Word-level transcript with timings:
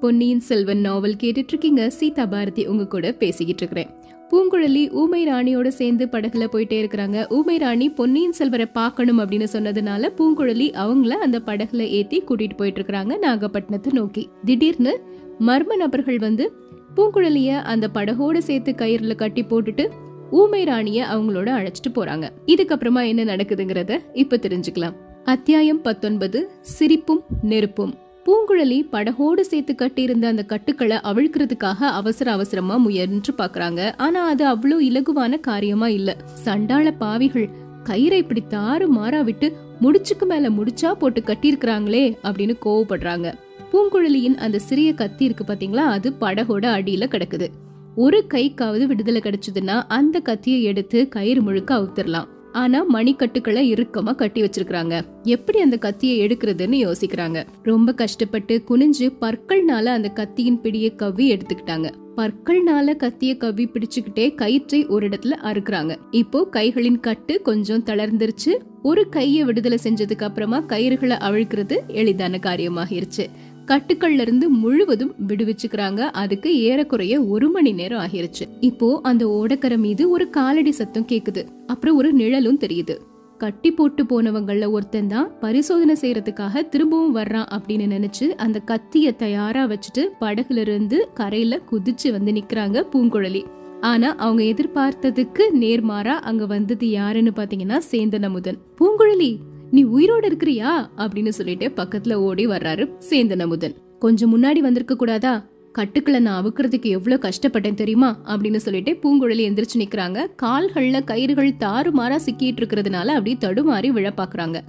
பொன்னியின் 0.00 0.40
செல்வன் 0.40 0.80
நாவல் 0.80 1.14
கேட்டுட்டு 1.14 1.48
இருக்கீங்க 1.48 1.90
சீதா 1.90 2.26
பாரதி 2.26 2.66
உங்க 2.66 2.86
கூட 2.86 3.12
பேசிக்கிட்டு 3.12 3.66
இருக்கிறேன் 3.66 3.98
பூங்குழலி 4.30 4.92
ஊமை 4.92 5.26
ராணியோட 5.26 5.68
சேர்ந்து 5.68 6.08
படகுல 6.12 6.46
போயிட்டே 6.52 6.76
இருக்கிறாங்க. 6.82 7.32
ஊமை 7.32 7.56
ராணி 7.56 7.90
பொன்னியின் 7.90 8.32
செல்வரை 8.32 8.66
பார்க்கணும் 8.66 9.18
அப்படின்னு 9.18 9.46
சொன்னதுனால 9.52 10.08
பூங்குழலி 10.18 10.66
அவங்கள 10.70 11.08
அந்த 11.08 11.40
படகுல 11.46 11.78
ஏத்தி 11.78 12.20
கூட்டிட்டு 12.20 12.56
போயிட்டு 12.56 12.82
இருக்கிறாங்க 12.82 13.16
நாகப்பட்டினத்தை 13.22 13.92
நோக்கி. 13.92 14.28
திடீர்னு 14.44 15.00
மர்ம 15.40 15.76
நபர்கள் 15.76 16.18
வந்து 16.18 16.52
பூங்குழலிய 16.96 17.62
அந்த 17.62 17.90
படகோட 17.94 18.38
சேர்த்து 18.38 18.72
கயிறுல 18.72 19.14
கட்டி 19.14 19.42
போட்டுட்டு 19.42 19.88
ஊமை 20.30 20.64
ராணிய 20.64 21.06
அவங்களோட 21.12 21.48
அழைச்சிட்டு 21.48 21.92
போறாங்க. 21.94 22.28
இதுக்கப்புறமா 22.46 23.06
என்ன 23.06 23.24
நடக்குதுங்கிறத 23.24 23.98
இப்ப 24.12 24.36
தெரிஞ்சுக்கலாம். 24.36 24.96
அத்தியாயம் 25.24 25.82
பத்தொன்பது 25.82 26.50
சிரிப்பும் 26.60 27.24
நெருப்பும். 27.42 27.94
பூங்குழலி 28.26 28.88
படகோடு 28.92 29.40
சேர்த்து 29.40 29.74
கட்டியிருந்த 29.74 30.26
அந்த 30.26 30.42
கட்டுக்களை 30.44 30.96
அவிழ்க்கிறதுக்காக 30.96 31.80
அவசர 31.80 32.32
அவசரமா 32.32 32.76
முயன்று 32.76 33.34
பாக்குறாங்க 33.38 33.94
ஆனா 33.96 34.26
அது 34.26 34.48
அவ்வளோ 34.48 34.78
இலகுவான 34.80 35.40
காரியமா 35.40 35.88
இல்ல. 35.88 36.16
சண்டாள 36.34 36.92
பாவிகள் 36.92 37.48
கயிறை 37.84 38.12
இப்படி 38.12 38.42
தாறு 38.50 38.86
மாறா 38.86 39.20
விட்டு 39.20 39.56
முடிச்சுக்கு 39.80 40.26
மேல 40.26 40.50
முடிச்சா 40.50 40.92
போட்டு 40.92 41.20
கட்டியிருக்கிறாங்களே 41.20 42.16
அப்படின்னு 42.22 42.56
கோவப்படுறாங்க. 42.64 43.32
பூங்குழலியின் 43.72 44.34
அந்த 44.34 44.58
சிறிய 44.58 44.94
கத்தி 44.94 45.24
இருக்கு 45.24 45.44
பாத்தீங்களா? 45.44 45.86
அது 45.96 46.12
படகோட 46.20 46.64
அடியில 46.76 47.06
கிடக்குது. 47.06 47.48
ஒரு 47.94 48.24
கைக்காவது 48.28 48.86
விடுதலை 48.86 49.20
கிடைச்சதுன்னா 49.20 49.82
அந்த 49.88 50.20
கத்தியை 50.20 50.62
எடுத்து 50.62 51.08
கயிறு 51.08 51.42
முழுக்க 51.42 51.78
அவுத்திரலாம். 51.78 52.28
ஆனா 52.52 52.92
மணிக்கட்டுக்களை 52.92 53.62
இறுக்கமா 53.72 54.14
கட்டி 54.14 54.42
வச்சிருக்காங்க 54.42 55.02
எப்படி 55.22 55.60
அந்த 55.60 55.76
கத்தியை 55.76 56.26
எடுக்கிறதுன்னு 56.26 56.92
யோசிக்கிறாங்க. 56.92 57.46
ரொம்ப 57.62 57.94
கஷ்டப்பட்டு 57.94 58.62
குனிஞ்சு 58.68 59.12
பற்கள்னால 59.20 59.84
அந்த 59.84 60.08
கத்தியின் 60.08 60.60
பிடியை 60.60 60.94
கவ்வி 60.94 61.32
எடுத்துக்கிட்டாங்க. 61.32 61.90
பற்கள்னால 62.16 62.96
கத்திய 62.96 63.36
கவ்வி 63.36 63.68
பிடிச்சுக்கிட்டே 63.68 64.34
கயிற்றை 64.34 64.86
ஒரு 64.86 65.08
இடத்துல 65.08 65.36
அறுக்குறாங்க. 65.42 65.96
இப்போ 66.10 66.48
கைகளின் 66.52 67.00
கட்டு 67.00 67.42
கொஞ்சம் 67.42 67.84
தளர்ந்துருச்சு. 67.84 68.58
ஒரு 68.82 69.06
கைய 69.10 69.40
விடுதலை 69.40 69.78
செஞ்சதுக்கு 69.82 70.22
அப்புறமா 70.22 70.60
கயிறுகளை 70.60 71.16
அவிழ்க்கிறது 71.18 71.76
எளிதான 71.86 72.38
காரியமாகிருச்சு. 72.42 73.26
கட்டுக்கள்ல 73.70 74.20
இருந்து 74.20 74.50
முழுவதும் 74.50 75.14
விடுவிச்சுக்கிறாங்க. 75.28 75.98
அதுக்கு 75.98 76.60
ஏறக்குறைய 76.60 77.24
ஒரு 77.24 77.50
மணி 77.50 77.72
நேரம் 77.72 78.00
ஆகிருச்சு. 78.00 78.44
இப்போ 78.60 79.00
அந்த 79.02 79.26
ஓடக்கரை 79.26 79.78
மீது 79.78 80.10
ஒரு 80.10 80.30
காலடி 80.30 80.70
சத்தம் 80.70 81.06
கேக்குது. 81.06 81.44
அப்புறம் 81.66 81.96
ஒரு 81.96 82.12
நிழலும் 82.12 82.58
தெரியுது. 82.58 82.96
கட்டி 83.38 83.70
போட்டு 83.72 84.04
போனவங்கள 84.04 84.70
ஒருத்தன் 84.70 85.06
தான் 85.06 85.30
பரிசோதனை 85.40 85.96
செய்யறதுக்காக 86.00 86.68
திரும்பவும் 86.68 87.16
வர்றான் 87.16 87.46
அப்படின்னு 87.56 87.86
நினைச்சு 87.86 88.28
அந்த 88.36 88.60
கத்திய 88.66 89.16
தயாரா 89.16 89.66
வச்சுட்டு 89.66 90.02
படகுல 90.20 90.58
இருந்து 90.58 91.08
கரையில 91.14 91.60
குதிச்சு 91.70 92.10
வந்து 92.12 92.32
நிக்கிறாங்க 92.32 92.84
பூங்குழலி. 92.92 93.42
ஆனா 93.80 94.14
அவங்க 94.14 94.42
எதிர்பார்த்ததுக்கு 94.42 95.46
நேர்மாறா 95.52 96.16
அங்க 96.20 96.46
வந்தது 96.46 96.90
யாருன்னு 96.90 97.30
பாத்தீங்கன்னா 97.30 97.80
சேந்தன் 97.90 98.22
அமுதன். 98.22 98.58
பூங்குழலி! 98.80 99.30
நீ 99.70 99.84
உயிரோட 99.84 100.24
இருக்கிறியா? 100.24 100.90
அப்படின்னு 100.96 101.28
சொல்லிட்டு 101.28 101.72
பக்கத்துல 101.76 102.12
ஓடி 102.12 102.46
வர்றாரு 102.46 102.92
சேந்தன் 103.10 103.40
அமுதன். 103.40 103.74
கொஞ்சம் 103.98 104.30
முன்னாடி 104.32 104.58
வந்திருக்க 104.58 104.96
கூடாதா? 104.96 105.46
கட்டுக்களை 105.72 106.20
நான் 106.20 106.44
அவுக்கிறதுக்கு 106.44 106.82
எவ்வளவு 106.82 107.28
கஷ்டப்பட்டேன் 107.28 107.74
தெரியுமா? 107.74 108.18
அப்படின்னு 108.26 108.56
சொல்லிட்டு 108.56 108.92
பூங்குழலி 108.92 109.42
எந்திரிச்சு 109.42 109.78
நிக்கிறாங்க. 109.78 110.26
கால்கள்ல 110.42 111.04
கயிறுகள் 111.04 111.56
தாறுமாறா 111.60 112.18
சிக்கிட்டு 112.26 112.60
இருக்கிறதுனால 112.60 113.06
அப்படி 113.06 113.36
தடுமாறி 113.40 113.88
விழ 113.88 114.12
பாக்குறாங்க. 114.16 114.60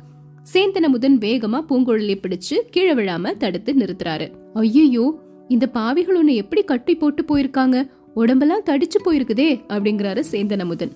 சேந்தனமுதன் 0.53 1.17
வேகமா 1.17 1.59
பூங்குழலி 1.69 2.15
பிடிச்சு 2.15 2.55
கீழே 2.69 2.93
விழாம 2.93 3.37
தடுத்து 3.37 3.73
நிறுத்துறாரு. 3.73 4.31
ஐயோ 4.53 5.19
இந்த 5.47 5.67
பாவிகள் 5.67 6.15
உன்னை 6.15 6.35
எப்படி 6.35 6.61
கட்டி 6.63 6.95
போட்டு 6.95 7.23
போயிருக்காங்க? 7.23 7.87
உடம்பெல்லாம் 8.13 8.63
தடிச்சு 8.69 8.99
போயிருக்குதே 9.05 9.61
அப்படிங்கிறாரு 9.69 10.23
சேந்தனமுதன் 10.31 10.91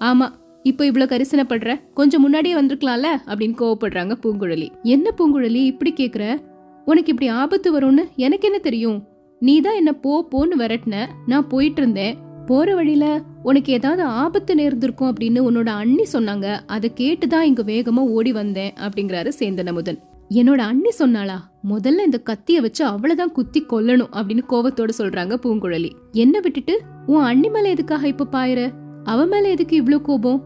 ஆமா 0.00 0.40
இப்போ 0.64 0.86
இவ்ளோ 0.86 1.06
கரிசனப்படுற? 1.06 1.70
கொஞ்சம் 1.94 2.20
முன்னாடியே 2.20 2.54
வந்திருக்கலாம்ல? 2.54 3.08
அப்படின்னு 3.26 3.56
கோவப்படுறாங்க 3.56 4.14
பூங்குழலி. 4.22 4.68
என்ன 4.82 5.10
பூங்குழலி 5.18 5.62
இப்படி 5.64 5.92
கேக்குற? 5.92 6.24
உனக்கு 6.84 7.10
இப்படி 7.10 7.28
ஆபத்து 7.28 7.80
வரும்னு 7.80 8.06
எனக்கு 8.16 8.48
என்ன 8.48 8.58
தெரியும்? 8.58 8.98
நீ 9.40 9.60
தான் 9.60 9.74
என்ன 9.74 9.92
போ 9.92 10.28
போன்னு 10.32 10.56
விரட்டின. 10.56 10.96
நான் 11.26 11.48
போயிட்டு 11.48 11.80
இருந்தேன் 11.82 12.14
போற 12.46 12.74
வழியில 12.74 13.06
உனக்கு 13.42 13.72
ஏதாவது 13.72 14.02
ஆபத்து 14.02 14.54
நேர்ந்திருக்கும் 14.54 15.10
அப்படின்னு 15.12 15.40
உன்னோட 15.40 15.66
அண்ணி 15.66 16.06
சொன்னாங்க. 16.12 16.46
அதை 16.66 16.92
கேட்டுதான் 16.96 17.42
இங்க 17.42 17.62
வேகமா 17.62 18.02
ஓடி 18.08 18.32
வந்தேன் 18.32 18.72
அப்படிங்கிறாரு 18.80 19.32
சேந்தனமுதன். 19.38 19.98
என்னோட 20.30 20.58
அண்ணி 20.58 20.90
சொன்னாளா? 20.98 21.36
முதல்ல 21.68 22.04
இந்த 22.04 22.18
கத்திய 22.24 22.60
வச்சு 22.60 22.84
அவ்வளவுதான் 22.84 23.32
குத்தி 23.32 23.66
கொல்லணும் 23.70 24.12
அப்படின்னு 24.12 24.44
கோவத்தோட 24.48 24.90
சொல்றாங்க 24.98 25.34
பூங்குழலி. 25.42 25.90
என்ன 26.12 26.40
விட்டுட்டு 26.40 26.76
உன் 27.06 27.22
அண்ணி 27.22 27.48
மேல 27.48 27.68
எதுக்காக 27.68 28.06
இப்ப 28.08 28.24
பாயிர 28.26 28.60
அவ 29.04 29.26
மேல 29.26 29.48
எதுக்கு 29.48 29.76
இவ்ளோ 29.76 30.00
கோபம்? 30.00 30.40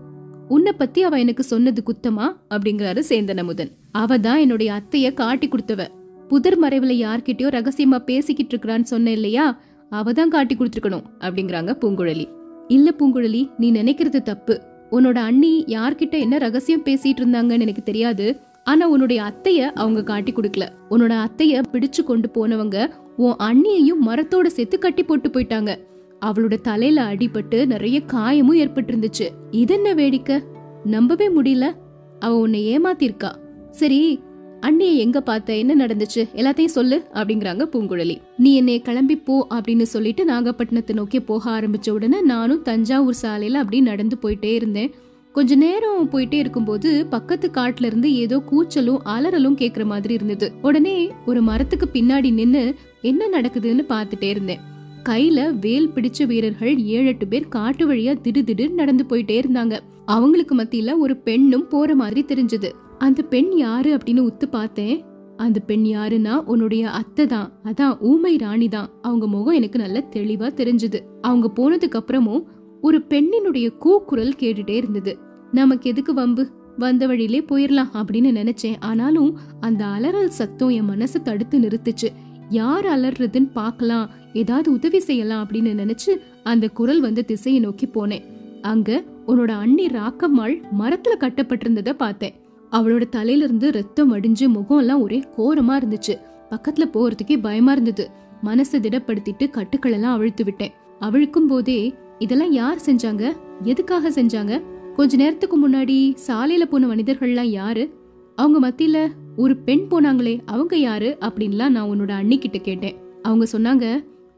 உன்னை 0.49 0.73
பத்தி 0.73 1.03
அவ 1.03 1.19
எனக்கு 1.19 1.43
சொன்னது 1.43 1.83
குத்தமா? 1.87 2.27
அப்படிங்கிறாரு 2.51 3.03
சேந்தனமுதன். 3.09 3.71
அவ 3.93 4.19
தான் 4.19 4.39
என்னுடைய 4.39 4.73
அத்தைய 4.73 5.15
காட்டி 5.15 5.49
கொடுத்தவ. 5.49 5.87
புதர் 6.29 6.61
மறைவுல 6.63 6.93
யார்கிட்டயோ 7.05 7.49
ரகசியமா 7.57 7.99
பேசிக்கிட்டு 7.99 8.57
இருக்கிறான்னு 8.57 8.83
சொன்ன 8.83 9.11
இல்லையா? 9.11 9.61
அவ 9.91 10.13
தான் 10.13 10.29
காட்டி 10.29 10.57
கொடுத்துருக்கணும் 10.57 11.05
அப்படிங்கிறாங்க 11.21 11.73
பூங்குழலி. 11.81 12.27
இல்ல 12.69 12.95
பூங்குழலி 12.99 13.51
நீ 13.59 13.73
நினைக்கிறது 13.73 14.23
தப்பு. 14.23 14.61
உன்னோட 14.91 15.15
அண்ணி 15.15 15.65
யார்கிட்ட 15.67 16.19
என்ன 16.19 16.39
ரகசியம் 16.39 16.85
பேசிட்டு 16.85 17.23
இருந்தாங்கன்னு 17.23 17.67
எனக்கு 17.67 17.83
தெரியாது. 17.83 18.41
ஆனா 18.65 18.89
உன்னுடைய 18.89 19.23
அத்தைய 19.23 19.59
அவங்க 19.59 20.03
காட்டி 20.03 20.33
கொடுக்கல. 20.33 20.69
உன்னோட 20.91 21.27
அத்தைய 21.27 21.63
பிடிச்சு 21.73 22.03
கொண்டு 22.05 22.31
போனவங்க 22.35 22.91
உன் 23.17 23.37
அண்ணியையும் 23.39 24.03
மரத்தோட 24.07 24.47
சேர்த்து 24.47 24.79
கட்டி 24.79 25.03
போட்டு 25.03 25.29
போயிட்டாங்க. 25.29 25.79
அவளோட 26.25 26.61
தலையில 26.61 27.15
அடிபட்டு 27.15 27.67
நிறைய 27.67 28.03
காயமும் 28.07 28.61
ஏற்பட்டிருந்துச்சு. 28.63 29.27
இது 29.51 29.75
இதென்ன 29.77 29.95
வேடிக்கை? 29.95 30.43
நம்பவே 30.85 31.29
முடியல. 31.29 31.77
அவ 32.19 32.39
உன்னை 32.39 32.79
ஏமாத்திருக்கா. 32.79 33.35
சரி 33.71 34.21
அண்ணிய 34.61 34.93
எங்க 34.93 35.21
பார்த்த? 35.21 35.57
என்ன 35.57 35.87
நடந்துச்சு? 35.87 36.29
எல்லாத்தையும் 36.35 36.75
சொல்லு 36.77 37.07
அப்படிங்கிறாங்க 37.15 37.65
பூங்குழலி. 37.73 38.21
நீ 38.39 38.55
என்னைய 38.55 38.81
கிளம்பி 38.81 39.17
போ 39.17 39.47
அப்படின்னு 39.55 39.83
சொல்லிட்டு 39.83 40.25
நாகப்பட்டினத்தை 40.25 40.93
நோக்கி 40.93 41.21
போக 41.21 41.61
ஆரம்பிச்ச 41.61 41.91
உடனே 41.91 42.21
நானும் 42.21 42.63
தஞ்சாவூர் 42.63 43.15
சாலையில 43.23 43.51
அப்படி 43.51 43.81
நடந்து 43.81 44.19
போயிட்டே 44.23 44.55
இருந்தேன். 44.55 44.93
கொஞ்ச 45.33 45.55
நேரம் 45.55 46.11
போயிட்டே 46.11 46.35
இருக்கும்போது 46.35 47.07
பக்கத்து 47.07 47.51
காட்டுல 47.55 47.85
இருந்து 47.85 48.15
ஏதோ 48.15 48.43
கூச்சலும் 48.51 48.99
அலறலும் 49.05 49.59
கேக்குற 49.59 49.85
மாதிரி 49.85 50.15
இருந்தது. 50.15 50.53
உடனே 50.63 51.11
ஒரு 51.27 51.43
மரத்துக்கு 51.43 51.89
பின்னாடி 51.93 52.33
நின்னு 52.33 52.75
என்ன 53.03 53.41
நடக்குதுன்னு 53.41 53.85
பார்த்துட்டே 53.89 54.25
இருந்தேன். 54.25 54.75
கையில 55.09 55.59
வேல் 55.59 55.91
பிடிச்ச 55.95 56.27
வீரர்கள் 56.27 56.79
ஏழு 56.79 57.07
எட்டு 57.07 57.27
பேர் 57.27 57.49
காட்டு 57.49 57.89
வழியா 57.89 58.21
திடு 58.21 58.71
நடந்து 58.71 59.05
போயிட்டே 59.09 59.43
இருந்தாங்க. 59.43 59.79
அவங்களுக்கு 60.05 60.57
மத்தியில 60.57 60.99
ஒரு 60.99 61.17
பெண்ணும் 61.17 61.69
போற 61.69 61.95
மாதிரி 61.95 62.25
தெரிஞ்சது. 62.25 62.71
அந்த 62.99 63.23
பெண் 63.23 63.53
யாரு 63.53 63.97
அப்படின்னு 63.97 64.31
உத்து 64.31 64.47
பார்த்தேன். 64.51 65.05
அந்த 65.37 65.61
பெண் 65.61 65.85
யாருன்னா 65.85 66.35
உன்னுடைய 66.35 66.91
அத்தை 66.91 67.27
தான். 67.27 67.53
அதான் 67.65 67.97
ஊமை 68.01 68.37
ராணி 68.37 68.69
தான். 68.69 68.91
அவங்க 69.03 69.27
முகம் 69.27 69.55
எனக்கு 69.55 69.79
நல்ல 69.79 70.05
தெளிவா 70.11 70.51
தெரிஞ்சது. 70.55 70.99
அவங்க 71.21 71.51
போனதுக்கு 71.57 71.99
அப்புறமும் 71.99 72.43
ஒரு 72.81 73.05
பெண்ணினுடைய 73.09 73.77
கூக்குரல் 73.77 74.35
கேட்டுட்டே 74.39 74.71
இருந்தது. 74.71 75.19
நமக்கு 75.53 75.91
எதுக்கு 75.91 76.15
வம்பு? 76.15 76.49
வந்த 76.79 77.07
வழியிலே 77.07 77.41
போயிடலாம் 77.41 77.91
அப்படின்னு 77.95 78.39
நினைச்சேன். 78.41 78.75
ஆனாலும் 78.81 79.39
அந்த 79.61 79.85
அலறல் 79.85 80.29
சத்தம் 80.29 80.69
என் 80.69 80.89
மனசை 80.89 81.23
தடுத்து 81.23 81.59
நிறுத்துச்சு. 81.59 82.09
யார் 82.49 82.85
அலறதுன்னு 82.85 83.51
பார்க்கலாம். 83.53 84.11
ஏதாவது 84.33 84.73
உதவி 84.73 85.01
செய்யலாம் 85.01 85.49
அப்படின்னு 85.49 85.57
நினைச்சு 85.57 86.21
அந்த 86.43 86.69
குரல் 86.69 87.01
வந்து 87.01 87.25
திசையை 87.25 87.61
நோக்கி 87.61 87.87
போனேன். 87.87 88.23
அங்க 88.63 89.05
உன்னோட 89.27 89.51
அண்ணி 89.51 89.87
ராக்கம்மாள் 89.87 90.63
மரத்துல 90.79 91.15
கட்டப்பட்டிருந்தத 91.21 91.93
பார்த்தேன். 91.93 92.35
அவளோட 92.71 93.09
தலையில 93.09 93.45
இருந்து 93.45 93.73
ரத்தம் 93.73 94.15
வடிஞ்சு 94.15 94.49
முகம் 94.49 94.79
எல்லாம் 94.79 95.01
ஒரே 95.01 95.25
கோரமா 95.37 95.77
இருந்துச்சு. 95.77 96.19
பக்கத்துல 96.51 96.85
போறதுக்கே 96.93 97.41
பயமா 97.41 97.73
இருந்தது. 97.73 98.11
மனசை 98.45 98.73
திடப்படுத்திட்டு 98.73 99.51
கட்டுக்கள் 99.51 99.93
எல்லாம் 99.93 100.15
அவிழ்த்து 100.15 100.45
விட்டேன். 100.45 100.73
அவிழ்க்கும் 101.01 101.47
போதே 101.47 101.95
இதெல்லாம் 102.19 102.53
யார் 102.53 102.79
செஞ்சாங்க? 102.87 103.33
எதுக்காக 103.63 104.11
செஞ்சாங்க? 104.11 104.63
கொஞ்ச 104.97 105.17
நேரத்துக்கு 105.17 105.69
முன்னாடி 105.69 106.15
சாலையில 106.27 106.63
போன 106.63 106.87
மனிதர்கள்லாம் 106.87 107.51
யாரு? 107.51 107.93
அவங்க 108.37 108.71
மத்தியில 108.71 109.09
ஒரு 109.37 109.57
பெண் 109.57 109.85
போனாங்களே 109.91 110.41
அவங்க 110.47 110.77
யாரு? 110.77 111.17
அப்படின்லாம் 111.21 111.75
நான் 111.77 111.89
உன்னோட 111.93 112.13
அண்ணிக்கிட்ட 112.21 112.59
கேட்டேன். 112.61 112.97
அவங்க 113.23 113.47
சொன்னாங்க 113.53 113.87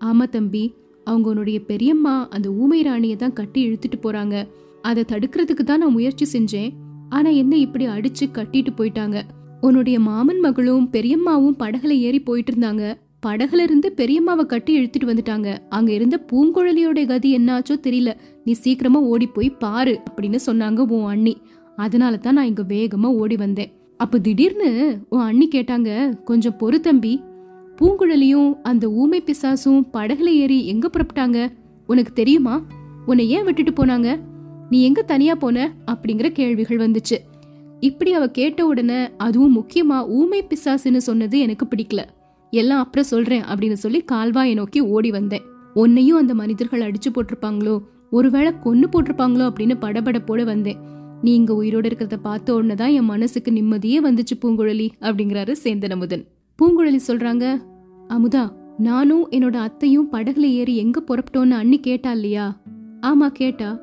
ஆமா 0.04 0.24
தம்பி 0.28 0.74
அவங்க 1.04 1.28
உன்னுடைய 1.28 1.58
பெரியம்மா 1.64 2.28
அந்த 2.30 2.48
ஊமை 2.50 2.82
ராணியை 2.82 3.16
தான் 3.16 3.32
கட்டி 3.32 3.60
இழுத்துட்டு 3.68 3.98
போறாங்க. 4.02 4.46
அதை 4.82 5.04
தடுக்கிறதுக்கு 5.08 5.64
தான் 5.64 5.78
நான் 5.78 5.92
முயற்சி 5.92 6.26
செஞ்சேன். 6.32 6.70
ஆனா 7.08 7.30
என்ன 7.30 7.56
இப்படி 7.56 7.86
அடிச்சு 7.86 8.24
கட்டிட்டு 8.32 8.72
போயிட்டாங்க? 8.76 9.18
உன்னுடைய 9.60 10.00
மாமன் 10.00 10.40
மகளும் 10.40 10.88
பெரியம்மாவும் 10.92 11.56
படகுல 11.58 11.92
ஏறி 11.98 12.20
போயிட்டு 12.20 12.52
இருந்தாங்க. 12.52 12.94
படகுல 13.26 13.62
இருந்து 13.62 13.94
பெரியம்மாவை 13.96 14.44
கட்டி 14.46 14.72
இழுத்துட்டு 14.80 15.10
வந்துட்டாங்க. 15.12 15.56
அங்க 15.68 15.92
இருந்த 15.92 16.16
பூங்குழலியோட 16.32 17.06
கதி 17.06 17.36
என்னாச்சோ 17.38 17.76
தெரியல. 17.82 18.12
நீ 18.44 18.52
சீக்கிரமா 18.52 19.00
ஓடி 19.00 19.26
போய் 19.26 19.50
பாரு 19.50 20.00
அப்படின்னு 20.10 20.38
சொன்னாங்க 20.46 20.78
உன் 20.78 21.04
அண்ணி. 21.04 21.36
அதனால 21.76 22.16
தான் 22.16 22.34
நான் 22.34 22.46
இங்க 22.46 22.62
வேகமா 22.62 23.10
ஓடி 23.22 23.36
வந்தேன். 23.36 23.72
அப்ப 23.98 24.18
திடீர்னு 24.18 24.98
உன் 25.08 25.20
அண்ணி 25.20 25.48
கேட்டாங்க 25.54 26.22
கொஞ்சம் 26.22 26.56
பொறு 26.58 26.80
தம்பி. 26.80 27.22
பூங்குழலியும் 27.76 28.56
அந்த 28.62 28.88
ஊமை 28.88 29.22
பிசாசும் 29.22 29.82
படகுல 29.92 30.24
ஏறி 30.24 30.66
எங்க 30.66 30.90
புறப்பட்டாங்க? 30.92 31.52
உனக்கு 31.86 32.12
தெரியுமா? 32.12 32.62
உன்னை 33.06 33.30
ஏன் 33.30 33.44
விட்டுட்டு 33.44 33.84
போனாங்க? 33.84 34.18
நீ 34.70 34.82
எங்க 34.82 35.02
தனியா 35.02 35.34
போன? 35.34 35.74
அப்படிங்கிற 35.86 36.28
கேள்விகள் 36.28 36.76
வந்துச்சு. 36.76 37.16
இப்படி 37.80 38.12
அவ 38.12 38.30
கேட்ட 38.30 38.66
உடனே 38.66 39.16
அதுவும் 39.16 39.56
முக்கியமா 39.56 40.08
ஊமை 40.08 40.44
பிசாசுன்னு 40.44 40.96
சொன்னது 40.96 41.38
எனக்கு 41.38 41.66
பிடிக்கல. 41.66 42.04
எல்லாம் 42.50 42.78
அப்புறம் 42.78 43.04
சொல்றேன் 43.04 43.42
அப்படின்னு 43.42 43.72
சொல்லி 43.72 44.04
கால்வாயை 44.12 44.54
நோக்கி 44.54 44.80
ஓடி 44.80 45.10
வந்தேன். 45.10 45.42
உன்னையும் 45.74 46.18
அந்த 46.18 46.34
மனிதர்கள் 46.34 46.90
அடிச்சு 46.90 47.14
போட்டிருப்பாங்களோ? 47.14 47.80
ஒருவேளை 48.10 48.52
கொன்னு 48.64 48.84
போட்டிருப்பாங்களோ? 48.92 49.50
அப்படின்னு 49.50 49.74
படபடப்போட 49.80 50.44
வந்தேன். 50.44 50.76
நீங்க 51.22 51.54
உயிரோட 51.54 51.84
இருக்கிறத 51.86 52.16
பார்த்த 52.16 52.54
உடனே 52.54 52.74
தான் 52.74 52.90
என் 52.90 53.04
மனசுக்கு 53.04 53.52
நிம்மதியே 53.52 54.00
வந்துச்சு 54.00 54.34
பூங்குழலி 54.42 54.88
அப்படிங்கிறாரு 55.00 55.54
சேந்தன் 55.64 55.90
அமுதன் 55.90 56.24
பூங்குழலி 56.62 56.98
சொல்றாங்க 57.06 57.60
அமுதா 58.08 58.56
நானும் 58.78 59.30
என்னோட 59.30 59.56
அத்தையும் 59.56 60.12
படகுல 60.12 60.44
ஏறி 60.44 60.76
எங்க 60.76 61.02
புறப்பட்டோன்னு 61.06 61.50
அண்ணி 61.50 61.80
கேட்டா 61.80 62.12
இல்லையா? 62.12 62.60
ஆமா 63.00 63.28
கேட்டா. 63.28 63.80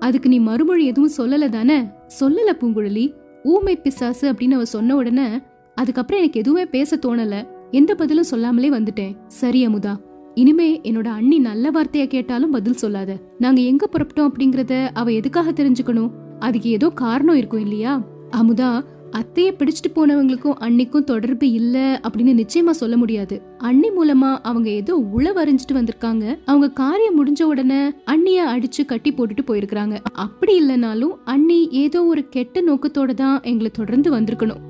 அதுக்கு 0.00 0.28
நீ 0.28 0.38
மறுமொழி 0.38 0.84
எதுவும் 0.84 1.12
சொல்லல 1.16 1.48
தானே? 1.48 1.84
சொல்லல 2.20 2.50
பூங்குழலி. 2.60 3.14
ஊமை 3.42 3.76
பிசாசு 3.76 4.32
அப்படின்னு 4.32 4.50
அவ 4.50 4.64
சொன்ன 4.64 4.96
உடனே 4.96 5.40
அதுக்கப்புறம் 5.74 6.20
எனக்கு 6.20 6.40
எதுவுமே 6.40 6.66
பேச 6.66 6.96
தோணல. 6.96 7.46
எந்த 7.70 7.94
பதிலும் 7.94 8.22
சொல்லாமலே 8.22 8.70
வந்துட்டேன். 8.70 9.16
சரி 9.26 9.66
அமுதா. 9.66 9.96
இனிமே 10.34 10.80
என்னோட 10.80 11.06
அண்ணி 11.06 11.38
நல்ல 11.38 11.70
வார்த்தைய 11.70 12.06
கேட்டாலும் 12.06 12.50
பதில் 12.50 12.76
சொல்லாத. 12.76 13.16
நாங்க 13.38 13.60
எங்க 13.60 13.88
புறப்பட்டோம் 13.92 14.30
அப்படிங்கறத 14.30 14.88
அவ 14.94 15.12
எதுக்காக 15.12 15.50
தெரிஞ்சுக்கணும்? 15.50 16.10
அதுக்கு 16.38 16.70
ஏதோ 16.70 16.88
காரணம் 16.88 17.36
இருக்கும் 17.36 17.60
இல்லையா? 17.60 18.02
அமுதா 18.30 18.84
அத்தைய 19.10 19.50
பிடிச்சிட்டு 19.58 19.94
போனவங்களுக்கும் 19.94 20.56
அன்னிக்கும் 20.60 21.04
தொடர்பு 21.04 21.50
இல்ல 21.50 22.00
அப்படின்னு 22.02 22.42
நிச்சயமா 22.42 22.70
சொல்ல 22.70 22.96
முடியாது. 22.96 23.42
அண்ணி 23.58 23.88
மூலமா 23.88 24.38
அவங்க 24.42 24.70
ஏதோ 24.70 25.04
உளவறிஞ்சிட்டு 25.16 25.72
வந்திருக்காங்க. 25.72 26.38
அவங்க 26.44 26.70
காரியம் 26.70 27.26
முடிஞ்ச 27.26 27.42
உடனே 27.42 27.92
அண்ணிய 28.04 28.44
அடிச்சு 28.44 28.84
கட்டி 28.84 29.12
போட்டுட்டு 29.12 29.44
போயிருக்காங்க 29.46 29.98
அப்படி 30.12 30.62
இல்லைனாலும் 30.62 31.14
அண்ணி 31.24 31.68
ஏதோ 31.70 32.04
ஒரு 32.04 32.28
கெட்ட 32.28 32.60
நோக்கத்தோட 32.60 33.14
தான் 33.14 33.42
எங்களை 33.42 33.70
தொடர்ந்து 33.70 34.12
வந்திருக்கணும். 34.12 34.60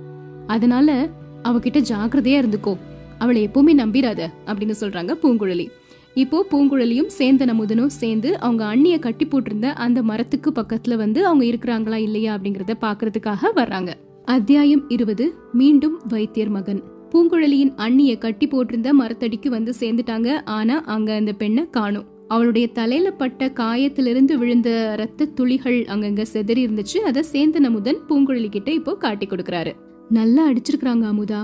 அதனால 0.46 1.08
அவகிட்ட 1.42 1.84
ஜாக்கிரதையா 1.90 2.44
இருந்துக்கோ. 2.44 2.76
அவளை 3.18 3.48
எப்பவுமே 3.48 3.74
நம்பிராத 3.74 4.28
அப்படின்னு 4.46 4.74
சொல்றாங்க 4.80 5.14
பூங்குழலி. 5.22 5.66
இப்போ 6.14 6.44
பூங்குழலியும் 6.50 7.08
சேந்தன் 7.18 7.50
அமுதனும் 7.52 7.94
சேர்ந்து 8.00 8.38
அவங்க 8.38 8.64
அண்ணிய 8.64 8.98
கட்டி 8.98 9.26
போட்டிருந்த 9.26 9.64
அந்த 9.64 10.02
மரத்துக்கு 10.02 10.50
பக்கத்துல 10.50 10.96
வந்து 10.96 11.26
அவங்க 11.26 11.44
இருக்கிறாங்களா 11.44 11.94
இல்லையா 11.94 12.36
அப்படிங்கறத 12.36 12.74
பாக்குறதுக்காக 12.80 13.50
வர்றாங்க. 13.56 13.92
அத்தியாயம் 14.24 14.84
இருபது 14.88 15.34
மீண்டும் 15.52 15.96
வைத்தியர் 16.08 16.48
மகன். 16.48 16.82
பூங்குழலியின் 17.10 17.72
அண்ணிய 17.76 18.18
கட்டி 18.18 18.46
போட்டிருந்த 18.46 18.92
மரத்தடிக்கு 19.00 19.48
வந்து 19.48 19.74
சேர்ந்துட்டாங்க. 19.80 20.40
ஆனா 20.44 20.82
அங்க 20.84 21.14
அந்த 21.14 21.32
பெண்ணை 21.32 21.70
காணும். 21.70 22.06
அவளுடைய 22.28 22.66
தலையில 22.68 23.10
பட்ட 23.10 23.48
காயத்திலிருந்து 23.48 24.36
விழுந்த 24.38 24.94
ரத்த 24.96 25.24
துளிகள் 25.24 25.84
அங்கங்க 25.84 26.24
செதறி 26.32 26.62
இருந்துச்சு. 26.66 26.96
அதை 26.96 27.24
சேந்தன் 27.32 27.68
அமுதன் 27.70 28.00
பூங்குழலி 28.08 28.48
கிட்ட 28.48 28.70
இப்போ 28.70 28.96
காட்டி 28.96 29.26
கொடுக்கறாரு. 29.26 29.74
நல்லா 30.08 30.50
அடிச்சிருக்கிறாங்க 30.50 31.06
அமுதா. 31.12 31.42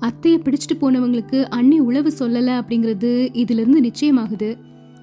அத்தைய 0.00 0.36
பிடிச்சிட்டு 0.38 0.74
போனவங்களுக்கு 0.80 1.42
அண்ணி 1.42 1.78
உளவு 1.80 2.12
சொல்லல 2.18 2.50
அப்படிங்கறது 2.60 3.12
இதுல 3.32 3.62
இருந்து 3.62 3.80
நிச்சயமாகுது. 3.80 4.56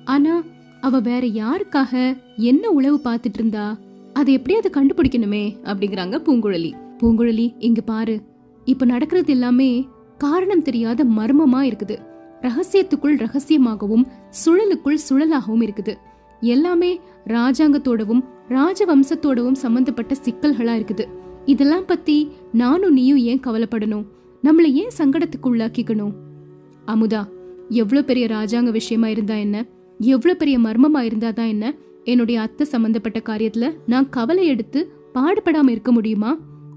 ஆனா 0.06 0.44
அவ 0.82 1.00
வேற 1.00 1.28
யாருக்காக 1.28 2.18
என்ன 2.36 2.70
உளவு 2.70 3.00
பார்த்துட்டு 3.04 3.34
இருந்தா? 3.34 3.78
அதை 4.14 4.34
எப்படியாவது 4.34 4.70
கண்டுபிடிக்கணுமே 4.78 5.44
அப்படிங்கிறாங்க 5.64 6.18
பூங்குழலி. 6.26 6.72
பூங்குழலி 6.98 7.56
இங்க 7.60 7.82
பாரு. 7.82 8.22
இப்ப 8.66 8.86
நடக்கிறது 8.86 9.32
எல்லாமே 9.34 9.88
காரணம் 10.18 10.62
தெரியாத 10.62 11.04
மர்மமா 11.04 11.62
இருக்குது. 11.62 11.98
ரகசியத்துக்குள் 12.42 13.18
ரகசியமாகவும் 13.18 14.08
சுழலுக்குள் 14.46 15.04
சுழலாகவும் 15.10 15.64
இருக்குது. 15.68 15.96
எல்லாமே 16.40 17.00
ராஜாங்கத்தோடவும் 17.28 18.24
ராஜவம்சத்தோடவும் 18.50 19.62
சம்பந்தப்பட்ட 19.64 20.16
சிக்கல்களா 20.24 20.74
இருக்குது. 20.80 21.06
இதெல்லாம் 21.46 21.86
பத்தி 21.86 22.32
நானும் 22.54 22.94
நீயும் 22.94 23.18
ஏன் 23.18 23.40
கவலைப்படணும்? 23.40 24.06
நம்மள 24.46 24.68
ஏன் 24.82 24.96
சங்கடத்துக்கு 24.98 25.48
உள்ளாக்கிக்கணும் 25.52 26.14
அமுதா 26.88 27.22
எவ்வளோ 27.70 28.02
பெரிய 28.04 28.26
ராஜாங்க 28.28 28.72
விஷயமா 28.72 29.08
இருந்தா 29.08 29.36
என்ன? 29.36 29.58
எவ்வளோ 30.00 30.36
பெரிய 30.36 30.60
மர்மமா 30.60 31.02
இருந்தா 31.02 31.30
தான் 31.32 31.48
என்ன? 31.48 31.66
என்னுடைய 32.04 32.42
அத்தை 32.42 32.66
சம்பந்தப்பட்ட 32.66 33.20
காரியத்துல 33.30 33.66
நான் 33.86 34.10
கவலை 34.10 34.48
எடுத்து 34.48 34.80
பாடுபடாம 35.14 35.70
இருக்க 35.70 35.92
முடியுமா? 35.92 36.32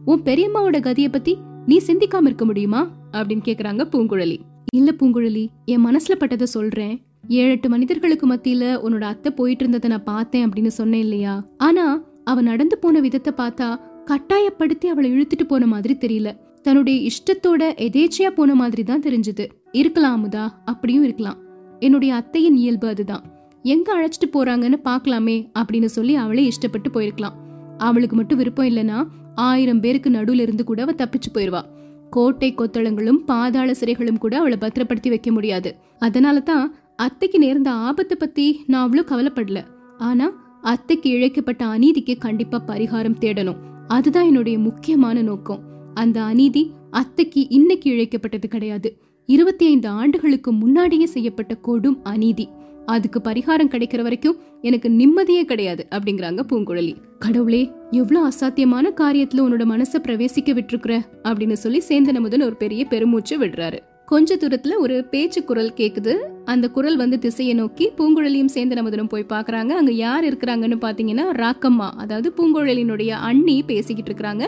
உன் 0.04 0.22
பெரியம்மாவோட 0.22 0.78
கதியை 0.80 1.10
பத்தி 1.12 1.38
நீ 1.66 1.80
சிந்திக்காம 1.86 2.24
இருக்க 2.24 2.44
முடியுமா? 2.44 2.80
அப்படின்னு 3.12 3.46
கேக்குறாங்க 3.48 3.84
பூங்குழலி. 3.92 4.38
இல்ல 4.74 4.90
பூங்குழலி 5.00 5.44
என் 5.64 5.84
மனசுல 5.86 6.14
பட்டதை 6.18 6.42
சொல்றேன். 6.42 6.94
ஏழு 7.28 7.50
எட்டு 7.50 7.68
மனிதர்களுக்கு 7.68 8.26
மத்தியில 8.26 8.64
உன்னோட 8.84 9.00
அத்தை 9.00 9.32
போயிட்டு 9.32 9.62
இருந்ததை 9.64 9.90
நான் 9.90 10.10
பார்த்தேன் 10.12 10.44
அப்படின்னு 10.46 10.72
சொன்னேன் 10.80 11.00
இல்லையா? 11.00 11.34
ஆனா 11.58 11.86
அவ 12.24 12.40
நடந்து 12.42 12.78
போன 12.78 13.00
விதத்தை 13.00 13.32
பார்த்தா 13.36 13.68
கட்டாயப்படுத்தி 14.04 14.88
அவளை 14.88 15.08
இழுத்துட்டு 15.12 15.44
போன 15.48 15.66
மாதிரி 15.66 15.96
தெரியல. 16.00 16.28
தன்னுடைய 16.68 17.10
இஷ்டத்தோட 17.10 17.62
எதேச்சையா 17.86 18.30
போன 18.30 18.54
மாதிரி 18.54 18.82
தான் 18.82 19.02
தெரிஞ்சது. 19.02 19.44
இருக்கலாம் 19.72 20.16
அமுதா 20.16 20.48
அப்படியும் 20.64 21.04
இருக்கலாம். 21.04 21.38
என்னுடைய 21.78 22.14
அத்தையின் 22.14 22.56
இயல்பு 22.56 22.88
அதுதான். 22.88 23.22
எங்க 23.62 23.88
அழைச்சிட்டு 23.94 24.28
போறாங்கன்னு 24.32 24.78
பார்க்கலாமே 24.84 25.36
அப்படின்னு 25.58 25.84
சொல்லி 25.84 26.14
அவளே 26.14 26.48
இஷ்டப்பட்டு 26.48 26.88
போயிருக்கலாம். 26.94 27.36
அவளுக்கு 27.78 28.16
மட்டும் 28.16 28.38
விருப்பம் 28.38 28.66
இல்லைன்னா 28.66 28.98
ஆயிரம் 29.34 29.80
பேருக்கு 29.80 30.10
நடுவுல 30.10 30.40
இருந்து 30.40 30.64
கூட 30.64 30.82
அவ 30.82 30.92
தப்பிச்சு 30.92 31.30
போயிருவா. 31.34 31.62
கோட்டை 32.10 32.54
கொத்தளங்களும் 32.54 33.20
பாதாள 33.24 33.74
சிறைகளும் 33.80 34.18
கூட 34.18 34.38
அவளை 34.38 34.58
பத்திரப்படுத்தி 34.60 35.08
வைக்க 35.08 35.30
முடியாது. 35.30 35.72
அதனால 35.98 36.40
தான் 36.40 36.76
அத்தைக்கு 36.96 37.38
நேர்ந்த 37.38 37.70
ஆபத்தை 37.70 38.16
பத்தி 38.20 38.64
நான் 38.66 38.90
அவ்வளோ 38.90 39.04
கவலைப்படல. 39.12 39.62
ஆனா 39.98 40.28
அத்தைக்கு 40.60 41.10
இழைக்கப்பட்ட 41.10 41.64
அநீதிக்கு 41.64 42.16
கண்டிப்பா 42.18 42.60
பரிகாரம் 42.66 43.18
தேடணும். 43.20 43.62
அதுதான் 43.88 44.26
என்னுடைய 44.26 44.58
முக்கியமான 44.58 45.22
நோக்கம். 45.22 45.67
அந்த 45.98 46.22
அநீதி 46.22 46.70
அத்தைக்கு 46.90 47.48
இன்னைக்கு 47.48 47.90
இழைக்கப்பட்டது 47.90 48.46
கிடையாது. 48.48 48.96
இருபத்தி 49.26 49.66
ஐந்து 49.66 49.88
ஆண்டுகளுக்கு 49.88 50.52
முன்னாடியே 50.52 51.06
செய்யப்பட்ட 51.06 51.56
கொடும் 51.66 51.98
அநீதி. 52.02 52.48
அதுக்கு 52.86 53.20
பரிகாரம் 53.24 53.72
கிடைக்கிற 53.72 54.02
வரைக்கும் 54.02 54.36
எனக்கு 54.62 54.90
நிம்மதியே 54.90 55.44
கிடையாது 55.44 55.86
அப்படிங்கிறாங்க 55.90 56.40
பூங்குழலி. 56.50 56.94
கடவுளே 57.18 57.70
எவ்வளவு 57.90 58.28
அசாத்தியமான 58.28 58.92
காரியத்துல 59.00 59.44
உன்னோட 59.46 59.64
மனசை 59.72 59.98
பிரவேசிக்க 60.02 60.54
விட்டுருக்குற 60.58 61.00
அப்படின்னு 61.22 61.52
சொல்லி 61.52 61.82
சேந்தன 61.88 62.20
முதல் 62.20 62.40
ஒரு 62.40 62.56
பெரிய 62.56 62.84
பெருமூச்சு 62.84 63.38
விடுறாரு. 63.38 63.78
கொஞ்ச 64.06 64.36
தூரத்துல 64.36 64.76
ஒரு 64.78 65.04
பேச்சு 65.04 65.44
குரல் 65.44 65.74
கேக்குது. 65.76 66.14
அந்த 66.44 66.70
குரல் 66.70 66.96
வந்து 66.96 67.18
திசையை 67.18 67.54
நோக்கி 67.54 67.90
பூங்குழலியும் 67.98 68.54
சேந்தன் 68.54 68.80
நமதனும் 68.80 69.08
போய் 69.08 69.26
பாக்குறாங்க. 69.28 69.72
அங்க 69.80 69.92
யார் 69.92 70.24
இருக்கிறாங்கன்னு 70.24 70.78
பாத்தீங்கன்னா 70.84 71.26
ராக்கம்மா 71.44 71.90
அதாவது 72.04 72.32
பூங்குழலினுடைய 72.36 73.08
அண்ணி 73.08 73.62
பேசிக்கிட்டு 73.62 74.12
இருக்கிறாங்க. 74.12 74.46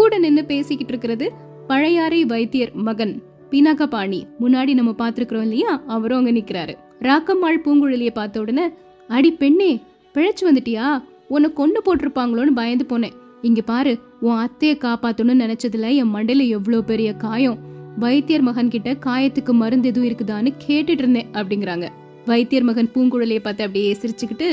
கூட 0.00 0.18
நின்னு 0.18 0.42
பேசிக்கிட்டு 0.44 0.92
இருக்கிறது 0.92 1.26
பழையாறை 1.70 2.24
வைத்தியர் 2.24 2.70
மகன் 2.86 3.12
பினாகபாணி. 3.50 4.18
முன்னாடி 4.40 4.72
நம்ம 4.74 4.92
பாத்துருக்கிறோம் 5.00 5.46
இல்லையா? 5.46 5.72
அவரும் 5.86 6.18
அங்க 6.18 6.30
நிக்கிறாரு. 6.30 6.74
ராக்கம்மாள் 7.00 7.62
பூங்குழலிய 7.64 8.10
பார்த்த 8.10 8.40
உடனே 8.40 8.64
அடி 9.08 9.30
பெண்ணே 9.32 9.70
பிழைச்சு 10.14 10.44
வந்துட்டியா? 10.48 10.86
உன்னை 11.28 11.48
கொண்டு 11.52 11.80
போட்டிருப்பாங்களோன்னு 11.86 12.56
பயந்து 12.60 12.86
போனேன். 12.90 13.16
இங்க 13.42 13.60
பாரு 13.70 13.92
உன் 14.20 14.40
அத்தையை 14.44 14.74
காப்பாத்தணும்னு 14.84 15.44
நினைச்சதுல 15.44 15.90
என் 16.00 16.14
மண்டையில 16.14 16.48
எவ்வளவு 16.48 16.82
பெரிய 16.84 17.10
காயம். 17.26 17.58
வைத்தியர் 17.98 18.46
மகன் 18.48 18.72
கிட்ட 18.74 18.90
காயத்துக்கு 19.06 19.52
மருந்து 19.62 19.88
எதுவும் 19.88 20.10
இருக்குதான்னு 20.10 20.50
கேட்டுட்டு 20.66 21.02
இருந்தேன் 21.02 21.30
அப்படிங்கிறாங்க. 21.32 21.88
வைத்தியர் 22.26 22.68
மகன் 22.68 22.92
பூங்குழலிய 22.94 23.40
பார்த்து 23.40 23.64
அப்படியே 23.64 23.96
சிரிச்சுக்கிட்டு 24.02 24.48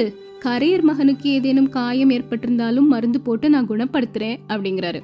கரையர் 0.46 0.88
மகனுக்கு 0.90 1.28
ஏதேனும் 1.30 1.70
காயம் 1.70 2.10
ஏற்பட்டிருந்தாலும் 2.10 2.92
மருந்து 2.94 3.22
போட்டு 3.22 3.50
நான் 3.50 3.70
குணப்படுத்துறேன் 3.70 4.40
அப்படிங்கிறாரு. 4.48 5.02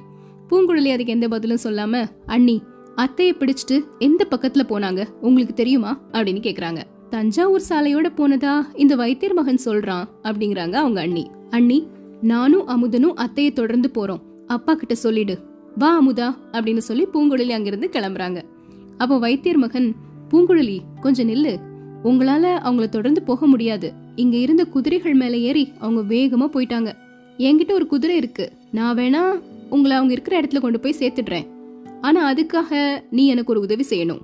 பூங்குழலி 0.50 0.92
அதுக்கு 0.92 1.12
எந்த 1.12 1.28
பதிலும் 1.28 1.58
சொல்லாம 1.64 2.06
அண்ணி 2.26 2.62
அத்தைய 2.96 3.32
பிடிச்சிட்டு 3.32 3.84
எந்த 3.98 4.26
பக்கத்துல 4.30 4.62
போனாங்க? 4.68 5.06
உங்களுக்கு 5.20 5.54
தெரியுமா? 5.54 6.00
அப்படின்னு 6.12 6.40
கேக்குறாங்க. 6.40 6.82
தஞ்சாவூர் 7.10 7.62
சாலையோட 7.68 8.06
போனதா? 8.16 8.60
இந்த 8.74 8.96
வைத்தியர் 8.96 9.34
மகன் 9.34 9.58
சொல்றான் 9.64 10.04
அப்படிங்கிறாங்க 10.22 10.72
அவங்க 10.72 11.00
அண்ணி. 11.00 11.30
அண்ணி 11.50 11.86
நானும் 12.22 12.68
அமுதனும் 12.68 13.26
அத்தைய 13.26 13.52
தொடர்ந்து 13.52 13.90
போறோம். 13.94 14.20
அப்பா 14.46 14.74
கிட்ட 14.74 14.94
சொல்லிடு. 14.94 15.38
வா 15.78 16.02
அமுதா 16.02 16.34
அப்படின்னு 16.52 16.78
சொல்லி 16.78 17.06
பூங்குழலி 17.06 17.48
அங்கிருந்து 17.48 17.90
கிளம்புறாங்க. 17.92 18.42
அப்போ 18.98 19.18
வைத்தியர் 19.18 19.56
மகன் 19.56 19.94
பூங்குழலி 20.30 20.78
கொஞ்சம் 21.00 21.28
நில்லு. 21.28 21.56
உங்களால 22.04 22.58
அவங்கள 22.64 22.88
தொடர்ந்து 22.88 23.22
போக 23.22 23.46
முடியாது. 23.46 23.92
இங்க 24.14 24.36
இருந்த 24.36 24.64
குதிரைகள் 24.64 25.14
மேல 25.14 25.36
ஏறி 25.36 25.72
அவங்க 25.78 26.14
வேகமா 26.14 26.48
போயிட்டாங்க. 26.52 26.92
என்கிட்ட 27.38 27.72
ஒரு 27.72 27.86
குதிரை 27.86 28.16
இருக்கு. 28.16 28.52
நான் 28.72 28.96
வேணா 28.96 29.40
உங்களை 29.70 29.96
அவங்க 29.96 30.12
இருக்கிற 30.12 30.40
இடத்துல 30.40 30.60
கொண்டு 30.60 30.80
போய் 30.80 30.96
சேர்த்துடுறேன். 30.98 31.46
ஆனா 32.00 32.32
அதுக்காக 32.32 33.00
நீ 33.10 33.26
எனக்கு 33.26 33.52
ஒரு 33.52 33.60
உதவி 33.60 33.84
செய்யணும். 33.90 34.20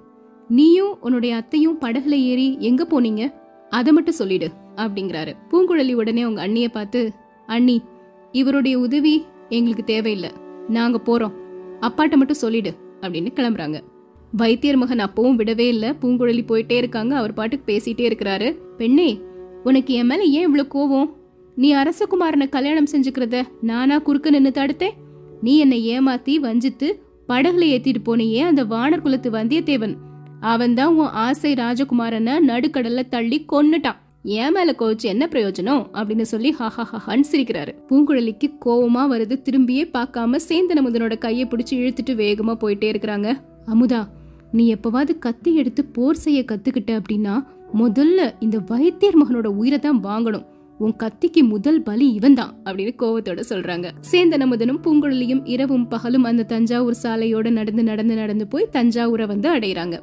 நீயும் 0.48 1.00
உன்னுடைய 1.00 1.36
அத்தையும் 1.36 1.80
படகுல 1.80 2.08
ஏறி 2.08 2.56
எங்க 2.58 2.86
போனீங்க? 2.90 3.32
அதை 3.70 3.92
மட்டும் 3.92 4.14
சொல்லிடு 4.14 4.50
அப்படிங்கிறாரு. 4.76 5.32
பூங்குழலி 5.50 5.92
உடனே 5.92 6.24
உங்க 6.24 6.40
அண்ணிய 6.40 6.68
பார்த்து 6.68 7.12
அண்ணி 7.46 7.82
இவருடைய 8.32 8.78
உதவி 8.78 9.24
எங்களுக்கு 9.48 9.84
தேவையில்லை. 9.84 10.30
நாங்க 10.68 11.00
போறோம். 11.04 11.32
அப்பாட்ட 11.80 12.16
மட்டும் 12.16 12.32
சொல்லிடு 12.32 12.74
அப்படின்னு 13.00 13.28
கிளம்புறாங்க. 13.34 13.80
வைத்தியர் 14.32 14.76
மகன் 14.76 14.98
அப்பவும் 14.98 15.36
விடவே 15.36 15.68
இல்ல. 15.68 15.94
பூங்குழலி 16.02 16.42
போயிட்டே 16.48 16.72
இருக்காங்க. 16.72 17.16
அவர் 17.16 17.32
பாட்டுக்கு 17.32 17.72
பேசிட்டே 17.72 18.00
இருக்கிறாரு. 18.00 18.56
பெண்ணே 18.76 19.20
உனக்கு 19.64 19.94
என் 19.94 20.06
மேல 20.06 20.22
ஏன் 20.24 20.42
இவ்வளவு 20.42 20.68
கோவம்? 20.74 21.12
நீ 21.56 21.74
அரசகுமாரனை 21.74 22.48
கல்யாணம் 22.48 22.86
செஞ்சுக்கிறத 22.92 23.42
நானா 23.60 23.98
குறுக்க 23.98 24.30
நின்னு 24.30 24.50
தடுத்தேன் 24.54 24.99
நீ 25.42 25.58
என்னை 25.58 25.98
ஏமாத்தி 25.98 26.34
வஞ்சித்து 26.34 27.02
படகுல 27.28 27.64
ஏத்திட்டு 27.74 28.00
போனியே 28.04 28.40
அந்த 28.40 28.64
வானர் 28.64 29.00
குலத்து 29.00 29.30
வந்தியத்தேவன். 29.30 29.94
அவன் 30.40 30.74
தான் 30.74 30.94
உன் 30.94 31.06
ஆசை 31.06 31.54
ராஜகுமாரனை 31.54 32.36
நடுக்கடல்ல 32.48 33.08
தள்ளி 33.08 33.44
கொன்னுட்டான். 33.52 33.98
ஏன் 34.24 34.52
மேல 34.52 34.74
கோச்சு 34.78 35.08
என்ன 35.12 35.28
பிரயோஜனம்? 35.32 35.84
அப்படின்னு 35.92 36.22
சொல்லி 36.22 36.54
ஹஹா 36.58 36.84
ஹன் 37.06 37.24
சிரிக்கிறாரு. 37.32 37.72
பூங்குழலிக்கு 37.88 38.48
கோவமா 38.66 39.04
வருது. 39.12 39.36
திரும்பியே 39.44 39.84
பார்க்காம 39.94 40.38
சேந்தன 40.48 40.80
முதனோட 40.86 41.18
கையை 41.18 41.46
பிடிச்சி 41.46 41.74
இழுத்துட்டு 41.74 42.14
வேகமா 42.22 42.54
போயிட்டே 42.54 42.88
இருக்கிறாங்க. 42.92 43.40
அமுதா 43.66 44.06
நீ 44.52 44.74
எப்பவாவது 44.74 45.18
கத்தி 45.18 45.54
எடுத்து 45.54 45.84
போர் 45.84 46.16
செய்ய 46.16 46.44
கத்துக்கிட்ட 46.52 47.00
அப்படின்னா 47.00 47.46
முதல்ல 47.78 48.34
இந்த 48.40 48.58
வைத்தியர் 48.66 49.18
மகனோட 49.22 49.46
உயிரை 49.46 49.78
தான் 49.78 50.04
வாங்கணும். 50.04 50.46
உன் 50.80 50.94
கத்திக்கு 51.02 51.42
முதல் 51.42 51.82
பலி 51.82 52.12
இவன் 52.12 52.34
தான் 52.34 52.52
அப்படின்னு 52.64 52.92
கோவத்தோட 52.98 53.42
சொல்றாங்க. 53.48 53.86
சேந்தன 54.12 54.46
முதனும் 54.46 54.82
பூங்குழலியும் 54.84 55.42
இரவும் 55.44 55.88
பகலும் 55.88 56.24
அந்த 56.24 56.42
தஞ்சாவூர் 56.42 56.96
சாலையோட 57.02 57.50
நடந்து 57.50 57.82
நடந்து 57.82 58.14
நடந்து 58.14 58.46
போய் 58.46 58.68
தஞ்சாவூரை 58.72 59.26
வந்து 59.26 59.48
அடையிறாங்க. 59.56 59.98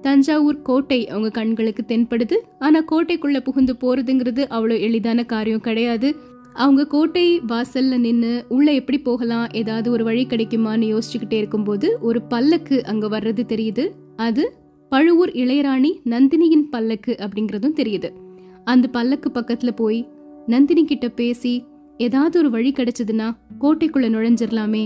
தஞ்சாவூர் 0.00 0.62
கோட்டை 0.62 1.08
அவங்க 1.08 1.30
கண்களுக்கு 1.30 1.84
தென்படுது. 1.88 2.36
ஆனா 2.58 2.84
கோட்டைக்குள்ள 2.90 3.40
புகுந்து 3.40 3.76
போறதுங்கிறது 3.80 4.44
அவ்வளவு 4.48 4.80
எளிதான 4.80 5.24
காரியம் 5.24 5.60
கிடையாது. 5.60 6.10
அவங்க 6.54 6.86
கோட்டை 6.86 7.40
வாசல்ல 7.40 7.98
நின்று 7.98 8.44
உள்ள 8.48 8.72
எப்படி 8.72 8.98
போகலாம் 8.98 9.48
ஏதாவது 9.52 9.90
ஒரு 9.90 10.04
வழி 10.04 10.26
கிடைக்குமான்னு 10.26 10.86
யோசிச்சுக்கிட்டே 10.92 11.38
இருக்கும்போது 11.42 11.98
ஒரு 12.00 12.22
பல்லக்கு 12.22 12.84
அங்க 12.84 13.08
வர்றது 13.08 13.44
தெரியுது. 13.48 13.86
அது 14.16 14.44
பழுவூர் 14.88 15.30
இளையராணி 15.30 15.90
நந்தினியின் 16.04 16.66
பல்லக்கு 16.70 17.16
அப்படிங்கறதும் 17.20 17.76
தெரியுது. 17.76 18.10
அந்த 18.64 18.86
பல்லக்கு 18.88 19.28
பக்கத்துல 19.34 19.70
போய் 19.70 20.08
நந்தினி 20.48 20.84
கிட்ட 20.84 21.08
பேசி 21.08 21.64
ஏதாவது 21.98 22.38
ஒரு 22.38 22.50
வழி 22.50 22.70
கிடைச்சதுன்னா 22.72 23.26
கோட்டைக்குள்ள 23.60 24.06
நுழைஞ்சிடலாமே 24.14 24.84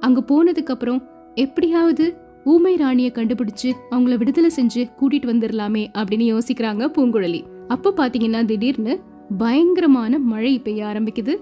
அங்க 0.00 0.20
போனதுக்கு 0.28 0.72
அப்புறம் 0.74 1.00
எப்படியாவது 1.34 2.16
ஊமை 2.44 2.76
ராணிய 2.76 3.10
கண்டுபிடிச்சு 3.14 3.72
அவங்கள 3.90 4.16
விடுதலை 4.16 4.50
செஞ்சு 4.56 4.82
கூட்டிட்டு 5.00 5.28
வந்துடலாமே 5.30 5.82
அப்படின்னு 5.98 6.26
யோசிக்கிறாங்க 6.32 6.88
பூங்குழலி. 6.96 7.40
அப்ப 7.68 7.92
பாத்தீங்கன்னா 7.96 8.44
திடீர்னு 8.44 9.00
பயங்கரமான 9.38 10.18
மழை 10.18 10.58
பெய்ய 10.58 10.84
ஆரம்பிக்குது. 10.84 11.34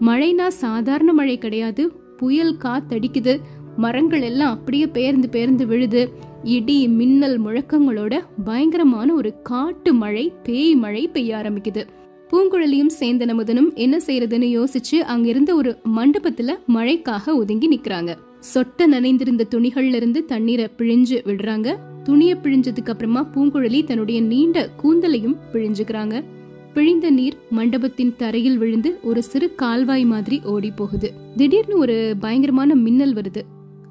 மழைனா 0.00 0.46
சாதாரண 0.46 1.12
மழை 1.12 1.38
கிடையாது. 1.38 1.92
புயல் 2.16 2.56
காத்தடிக்குது 2.56 3.40
மரங்கள் 3.76 4.22
எல்லாம் 4.22 4.52
அப்படியே 4.52 4.84
பேர்ந்து 4.84 5.26
பேர்ந்து 5.36 5.64
விழுது. 5.66 6.02
இடி 6.44 6.88
மின்னல் 6.88 7.38
முழக்கங்களோட 7.42 8.14
பயங்கரமான 8.44 9.14
ஒரு 9.14 9.32
காட்டு 9.42 9.94
மழை 9.94 10.32
பேய் 10.42 10.74
மழை 10.74 11.08
பெய்ய 11.08 11.36
ஆரம்பிக்குது. 11.36 11.82
பூங்குழலியும் 12.32 12.90
சேந்தன 13.00 13.34
முதனும் 13.34 13.74
என்ன 13.74 13.96
செய்யறதுன்னு 14.06 14.48
யோசிச்சு 14.56 14.96
அங்கிருந்த 14.96 15.54
ஒரு 15.54 15.78
மண்டபத்துல 15.96 16.52
மழைக்காக 16.74 17.34
ஒதுங்கி 17.34 17.68
நிக்கிறாங்க. 17.68 18.14
சொட்ட 18.54 18.86
நனைந்திருந்த 18.86 19.44
துணிகள்ல 19.50 19.94
இருந்து 19.94 20.24
தண்ணீரை 20.24 20.68
பிழிஞ்சு 20.78 21.16
விடுறாங்க. 21.24 21.76
துணியை 22.02 22.36
பிழிஞ்சதுக்கு 22.42 22.88
அப்புறமா 22.88 23.30
பூங்குழலி 23.34 23.84
தன்னுடைய 23.84 24.20
நீண்ட 24.20 24.70
கூந்தலையும் 24.82 25.36
பிழிஞ்சுக்கிறாங்க. 25.52 26.24
பிழிந்த 26.74 27.10
நீர் 27.10 27.36
மண்டபத்தின் 27.50 28.14
தரையில் 28.16 28.58
விழுந்து 28.58 28.98
ஒரு 29.02 29.22
சிறு 29.22 29.54
கால்வாய் 29.54 30.04
மாதிரி 30.04 30.40
ஓடி 30.44 30.70
போகுது. 30.70 31.12
திடீர்னு 31.36 31.78
ஒரு 31.78 32.14
பயங்கரமான 32.20 32.74
மின்னல் 32.74 33.14
வருது. 33.14 33.42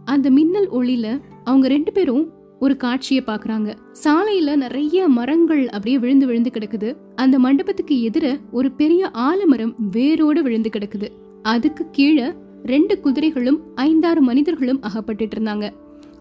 அந்த 0.06 0.30
மின்னல் 0.30 0.70
ஒளியில 0.70 1.20
அவங்க 1.44 1.68
ரெண்டு 1.68 1.92
பேரும் 1.92 2.30
ஒரு 2.60 2.78
காட்சியை 2.78 3.24
பாக்குறாங்க 3.28 3.74
சாலையில 4.04 4.56
நிறைய 4.56 5.08
மரங்கள் 5.08 5.70
அப்படியே 5.70 6.00
விழுந்து 6.00 6.26
விழுந்து 6.26 6.50
கிடக்குது. 6.54 6.96
அந்த 7.16 7.40
மண்டபத்துக்கு 7.40 8.10
எதிர 8.10 8.40
ஒரு 8.52 8.72
பெரிய 8.72 9.10
ஆலமரம் 9.10 9.76
வேரோட 9.92 10.40
விழுந்து 10.40 10.70
கிடக்குது. 10.74 11.08
அதுக்கு 11.42 11.86
கீழே 11.92 12.34
ரெண்டு 12.64 13.00
குதிரைகளும் 13.00 13.60
ஐந்தாறு 13.76 14.22
மனிதர்களும் 14.22 14.82
அகப்பட்டுட்டு 14.82 15.36
இருந்தாங்க. 15.38 15.70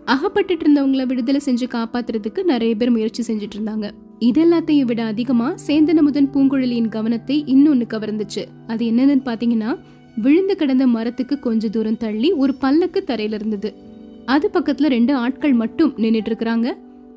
அகப்பட்டுட்டு 0.06 0.64
இருந்தவங்கள 0.64 1.06
விடுதலை 1.06 1.40
செஞ்சு 1.44 1.66
காப்பாத்துறதுக்கு 1.74 2.42
நிறைய 2.42 2.74
பேர் 2.74 2.90
முயற்சி 2.90 3.22
செஞ்சுட்டு 3.32 3.56
இருந்தாங்க. 3.58 3.90
இதெல்லாத்தையும் 4.20 4.84
விட 4.84 5.04
அதிகமா 5.04 5.54
சேந்தனமுதன் 5.66 6.30
பூங்குழலியின் 6.34 6.88
கவனத்தை 6.88 7.44
இன்னொன்னு 7.46 7.86
கவர்ந்துச்சு. 7.94 8.44
அது 8.66 8.86
என்னன்னு 8.86 9.20
பாத்தீங்கன்னா 9.24 9.78
விழுந்து 10.16 10.56
கிடந்த 10.56 10.86
மரத்துக்கு 10.86 11.38
கொஞ்ச 11.38 11.68
தூரம் 11.68 11.96
தள்ளி 11.96 12.32
ஒரு 12.32 12.54
பல்லக்கு 12.54 13.04
தரையில 13.06 13.32
இருந்தது. 13.32 13.87
அது 14.34 14.46
பக்கத்துல 14.52 14.88
ரெண்டு 14.88 15.14
ஆட்கள் 15.14 15.52
மட்டும் 15.52 15.92
நின்னுட்டு 15.96 16.30
இருக்கிறாங்க 16.30 16.68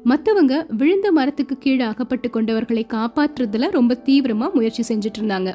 மத்தவங்க 0.03 0.53
விழுந்த 0.77 1.11
மரத்துக்கு 1.11 1.55
கீழே 1.57 1.85
அகப்பட்டு 1.85 2.27
கொண்டவர்களை 2.33 2.83
காப்பாற்றுறதுல 2.93 3.69
ரொம்ப 3.71 4.01
தீவிரமா 4.05 4.47
முயற்சி 4.53 4.83
செஞ்சுட்டு 4.89 5.19
இருந்தாங்க 5.19 5.51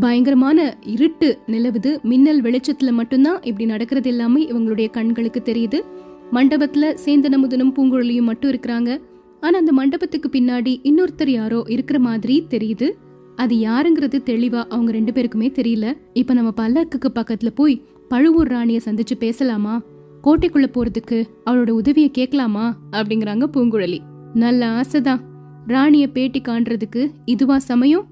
பயங்கரமான 0.00 0.58
இருட்டு 0.82 1.38
நிலவுது. 1.46 1.90
மின்னல் 2.02 2.42
வெளிச்சத்துல 2.42 2.90
மட்டும்தான் 2.90 3.42
இப்படி 3.42 3.66
நடக்கிறது 3.66 4.08
எல்லாமே 4.10 4.42
இவங்களுடைய 4.50 4.90
கண்களுக்கு 4.90 5.42
தெரியுது. 5.44 5.78
மண்டபத்துல 6.32 6.84
சேந்தனமுதனும் 7.04 7.74
பூங்குழலியும் 7.76 8.28
மட்டும் 8.30 8.50
இருக்கிறாங்க. 8.50 8.90
ஆனா 9.40 9.58
அந்த 9.58 9.72
மண்டபத்துக்கு 9.72 10.28
பின்னாடி 10.32 10.74
இன்னொருத்தர் 10.82 11.28
யாரோ 11.28 11.64
இருக்கிற 11.66 11.98
மாதிரி 11.98 12.36
தெரியுது. 12.50 12.88
அது 13.36 13.56
யாருங்கிறது 13.56 14.18
தெளிவா 14.30 14.64
அவங்க 14.68 14.92
ரெண்டு 14.92 15.12
பேருக்குமே 15.12 15.48
தெரியல. 15.58 15.86
இப்ப 16.12 16.34
நம்ம 16.34 16.52
பல்லக்குக்கு 16.56 17.08
பக்கத்துல 17.14 17.52
போய் 17.54 17.82
பழுவூர் 18.08 18.48
ராணிய 18.48 18.80
சந்திச்சு 18.84 19.16
பேசலாமா? 19.18 19.74
கோட்டைக்குள்ள 20.24 20.66
போறதுக்கு 20.66 21.24
அவளோட 21.46 21.70
உதவிய 21.70 22.10
கேட்கலாமா? 22.10 22.76
அப்படிங்கிறாங்க 22.92 23.44
பூங்குழலி. 23.52 23.98
நல்ல 24.34 24.66
ஆசைதான். 24.66 25.20
ராணிய 25.66 26.10
பேட்டி 26.10 26.40
காண்றதுக்கு 26.40 27.10
இதுவா 27.24 27.58
சமயம்? 27.58 28.06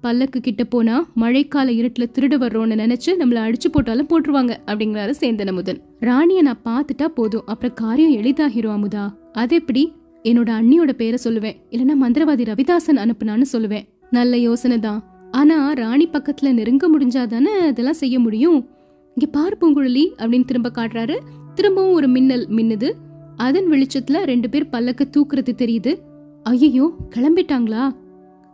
பல்லக்கு 0.00 0.40
கிட்ட 0.40 0.64
போனா 0.64 1.08
மழைக்கால 1.16 1.68
இருட்டுல 1.74 2.06
திருட 2.18 2.34
வர்றோம்னு 2.34 2.74
நினைச்சு 2.74 3.06
நம்மள 3.06 3.38
அடிச்சு 3.38 3.68
போட்டாலும் 3.72 4.06
போட்டுருவாங்க 4.06 4.56
அப்படிங்கிறாரு 4.66 5.14
சேந்தன் 5.20 5.46
அமுதன் 5.46 5.80
ராணிய 6.00 6.42
நான் 6.42 6.60
பாத்துட்டா 6.64 7.04
போதும். 7.04 7.42
அப்புறம் 7.46 7.74
காரியம் 7.74 8.24
எளிதாகிரும் 8.24 8.80
அமுதா. 8.80 9.14
அது 9.32 9.54
எப்படி? 9.54 9.92
என்னோட 10.22 10.50
அண்ணியோட 10.60 10.92
பேரை 10.92 11.18
சொல்லுவேன். 11.24 11.56
இல்லைன்னா 11.70 11.92
மந்திரவாதி 12.02 12.44
ரவிதாசன் 12.44 12.96
அனுப்புனான்னு 12.96 13.42
சொல்லுவேன். 13.52 13.82
நல்ல 14.10 14.36
யோசனை 14.36 14.78
தான். 14.78 15.04
ஆனா 15.30 15.72
ராணி 15.72 16.08
பக்கத்துல 16.08 16.52
நெருங்க 16.52 16.98
முடிஞ்சாதானே 16.98 17.66
அதெல்லாம் 17.66 17.94
செய்ய 17.94 18.18
முடியும்? 18.18 18.68
இங்க 19.14 19.26
பாரு 19.30 19.56
பூங்குழலி 19.60 20.06
அப்படின்னு 20.18 20.44
திரும்ப 20.44 20.70
காட்டுறாரு. 20.74 21.18
திரும்பவும் 21.54 21.92
ஒரு 21.92 22.08
மின்னல் 22.08 22.48
மின்னுது. 22.48 22.90
அதன் 23.36 23.66
வெளிச்சத்துல 23.70 24.24
ரெண்டு 24.24 24.48
பேர் 24.48 24.68
பல்லக்க 24.72 25.00
தூக்குறது 25.16 25.48
தெரியுது. 25.58 25.94
ஐயோ 26.42 26.92
கிளம்பிட்டாங்களா? 27.14 27.90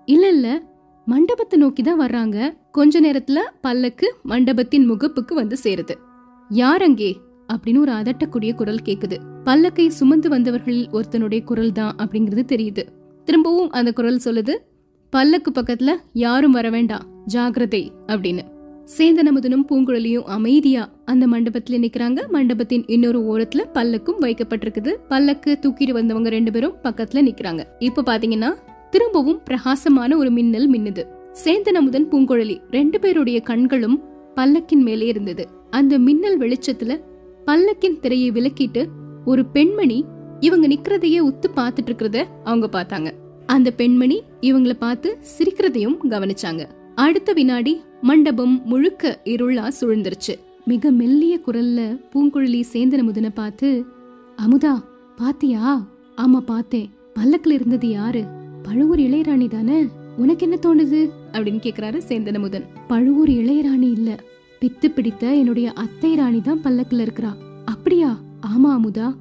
இல்ல 0.04 0.28
இல்ல. 0.28 0.62
மண்டபத்தை 1.04 1.58
நோக்கி 1.58 1.82
தான் 1.82 2.00
வர்றாங்க. 2.00 2.54
கொஞ்ச 2.70 3.00
நேரத்துல 3.00 3.38
பல்லக்கு 3.60 4.14
மண்டபத்தின் 4.22 4.90
முகப்புக்கு 4.90 5.34
வந்து 5.34 5.56
சேருது. 5.62 5.94
யார் 6.48 6.82
அங்கே? 6.82 7.16
அப்படின்னு 7.52 7.78
ஒரு 7.78 7.92
அதட்டக்கூடிய 7.92 8.54
குரல் 8.54 8.80
கேக்குது. 8.84 9.16
பல்லக்கை 9.44 9.88
சுமந்து 9.88 10.28
வந்தவர்களில் 10.28 10.88
ஒருத்தனுடைய 10.92 11.44
குரல் 11.44 11.72
தான் 11.72 11.94
அப்படிங்கிறது 11.96 12.42
தெரியுது. 12.48 12.82
திரும்பவும் 13.24 13.70
அந்த 13.70 13.92
குரல் 13.92 14.20
சொல்லுது 14.24 14.56
பல்லக்கு 15.10 15.50
பக்கத்துல 15.50 15.90
யாரும் 16.12 16.52
வர 16.52 16.70
வேண்டாம். 16.70 17.06
ஜாகிரதை 17.34 17.88
அப்படின்னு. 18.06 18.40
சேந்தனமுதனும் 18.98 19.64
பூங்குழலியும் 19.70 20.22
அமைதியா 20.22 20.90
அந்த 21.12 21.26
மண்டபத்துல 21.26 21.78
நிக்கிறாங்க. 21.84 22.20
மண்டபத்தின் 22.28 22.84
இன்னொரு 22.86 23.20
ஓரத்துல 23.30 23.62
பல்லக்கும் 23.74 24.20
வைக்கப்பட்டிருக்குது. 24.20 24.92
பல்லக்கு 25.08 25.58
தூக்கிட்டு 25.62 25.90
வந்தவங்க 25.90 26.28
ரெண்டு 26.28 26.52
பேரும் 26.52 26.76
பக்கத்துல 26.82 27.20
நிக்கிறாங்க. 27.28 27.62
இப்ப 27.78 28.02
பாத்தீங்கன்னா 28.02 28.50
திரும்பவும் 28.90 29.40
பிரகாசமான 29.44 30.16
ஒரு 30.16 30.30
மின்னல் 30.30 30.70
மின்னுது. 30.70 31.02
சேந்தனமுதன் 31.44 32.08
பூங்குழலி 32.12 32.56
ரெண்டு 32.70 32.98
பேருடைய 33.00 33.40
கண்களும் 33.40 33.96
பல்லக்கின் 34.36 34.84
மேலே 34.88 35.06
இருந்தது. 35.06 35.44
அந்த 35.70 35.98
மின்னல் 35.98 36.38
வெளிச்சத்துல 36.38 36.94
பல்லக்கின் 37.46 38.00
திரையை 38.00 38.30
விலக்கிட்டு 38.30 38.82
ஒரு 39.24 39.42
பெண்மணி 39.46 39.98
இவங்க 40.40 40.66
நிக்கிறதையே 40.68 41.18
உத்து 41.28 41.48
பாத்துட்டு 41.56 41.90
இருக்கிறத 41.90 42.18
அவங்க 42.44 42.68
பார்த்தாங்க. 42.72 43.10
அந்த 43.46 43.68
பெண்மணி 43.70 44.18
இவங்கள 44.40 44.72
பார்த்து 44.72 45.10
சிரிக்கிறதையும் 45.32 45.96
கவனிச்சாங்க. 46.10 46.62
அடுத்த 46.94 47.32
வினாடி 47.32 47.74
மண்டபம் 48.02 48.54
முழுக்க 48.64 49.20
இருளா 49.24 49.66
சுழ்ந்துருச்சு. 49.80 50.34
மிக 50.66 50.90
மெல்லிய 50.90 51.40
குரல்ல 51.46 52.00
பூங்குழலி 52.14 52.62
சேந்தன 52.72 53.02
முதன 53.02 53.30
பார்த்து 53.30 53.84
அமுதா 54.36 54.84
பாத்தியா? 55.16 55.86
ஆமா 56.16 56.38
பார்த்தேன். 56.40 56.90
பல்லக்குல 57.14 57.50
இருந்தது 57.50 57.88
யாரு? 57.88 58.24
பழுவூர் 58.62 58.98
இளையராணி 58.98 59.48
தானே? 59.48 59.86
உனக்கு 60.16 60.50
என்ன 60.50 60.58
தோணுது? 60.62 61.10
அப்படின்னு 61.32 61.60
கேக்குறாரு 61.62 62.00
சேந்தனமுதன். 62.08 62.64
பழுவூர் 62.86 63.28
இளையராணி 63.28 63.90
இல்ல. 63.90 64.20
பித்து 64.60 64.86
பிடித்த 64.86 65.34
என்னுடைய 65.34 65.72
அத்தை 65.72 66.14
ராணி 66.14 66.40
தான் 66.40 66.60
பல்லக்குல 66.64 67.06
இருக்கிறா. 67.06 67.32
அப்படியா? 67.64 68.20
ஆமா 68.46 68.68
அமுதா. 68.68 69.14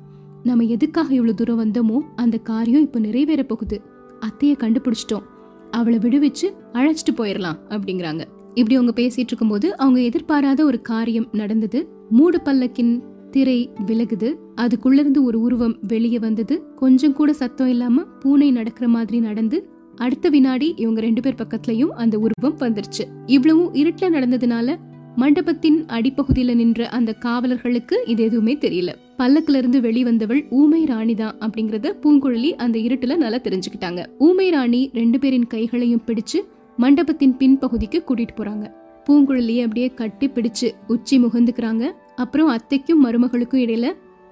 நம்ம 0.43 0.63
எதுக்காக 0.63 1.13
இவ்வளவு 1.13 1.37
தூரம் 1.37 1.59
வந்தோமோ 1.59 2.01
அந்த 2.15 2.37
காரியம் 2.37 2.81
இப்ப 2.81 2.99
நிறைவேற 2.99 3.43
போகுது. 3.43 3.81
அத்தைய 4.19 4.55
கண்டுபிடிச்சிட்டோம். 4.57 5.23
அவளை 5.71 5.99
விடுவிச்சு 5.99 6.53
அழைச்சிட்டு 6.73 7.15
போயிடலாம் 7.17 7.59
அப்படிங்கிறாங்க. 7.69 8.25
இப்படி 8.53 8.75
அவங்க 8.75 9.01
பேசிட்டு 9.01 9.29
இருக்கும்போது 9.31 9.77
அவங்க 9.77 9.99
எதிர்பாராத 10.01 10.65
ஒரு 10.65 10.81
காரியம் 10.81 11.29
நடந்தது. 11.31 11.87
மூடு 12.09 12.41
பல்லக்கின் 12.45 13.03
திரை 13.31 13.69
விலகுது. 13.85 14.35
அதுக்குள்ள 14.55 14.93
இருந்து 14.93 15.23
ஒரு 15.23 15.39
உருவம் 15.39 15.77
வெளியே 15.87 16.19
வந்தது. 16.19 16.63
கொஞ்சம் 16.75 17.13
கூட 17.13 17.33
சத்தம் 17.33 17.67
இல்லாம 17.67 18.03
பூனை 18.03 18.51
நடக்கிற 18.51 18.87
மாதிரி 18.87 19.19
நடந்து 19.19 19.69
அடுத்த 19.95 20.29
வினாடி 20.29 20.73
இவங்க 20.77 21.01
ரெண்டு 21.01 21.21
பேர் 21.21 21.35
பக்கத்துலயும் 21.35 21.93
அந்த 22.03 22.19
உருவம் 22.19 22.57
வந்துருச்சு. 22.59 23.03
இவ்வளவும் 23.25 23.73
இருட்டுல 23.73 24.09
நடந்ததுனால 24.17 24.75
மண்டபத்தின் 25.15 25.85
அடிப்பகுதியில 25.85 26.55
நின்ற 26.55 26.87
அந்த 26.89 27.15
காவலர்களுக்கு 27.19 27.95
இது 28.05 28.23
எதுவுமே 28.23 28.53
தெரியல. 28.55 28.89
பல்லக்குல 29.17 29.55
இருந்து 29.55 29.79
வெளிவந்தவள் 29.81 30.49
ஊமை 30.49 30.85
ராணி 30.85 31.13
தான் 31.13 31.37
அப்படிங்கறத 31.39 31.91
பூங்குழலி 32.03 32.49
அந்த 32.49 32.79
இருட்டுல 32.79 33.15
நல்லா 33.15 33.37
தெரிஞ்சுக்கிட்டாங்க. 33.37 34.05
ஊமை 34.17 34.49
ராணி 34.49 34.89
ரெண்டு 34.93 35.19
பேரின் 35.19 35.47
கைகளையும் 35.47 36.01
பிடிச்சு 36.05 36.39
மண்டபத்தின் 36.81 37.33
பின்பகுதிக்கு 37.39 37.99
கூட்டிட்டு 37.99 38.35
போறாங்க. 38.35 38.65
பூங்குழலியை 39.05 39.61
அப்படியே 39.61 39.87
கட்டி 39.93 40.27
பிடிச்சு 40.27 40.67
உச்சி 40.87 41.15
முகந்துக்கிறாங்க. 41.23 41.83
அப்புறம் 42.15 42.49
அத்தைக்கும் 42.49 43.03
மருமகளுக்கும் 43.03 43.63
இடையில 43.63 43.87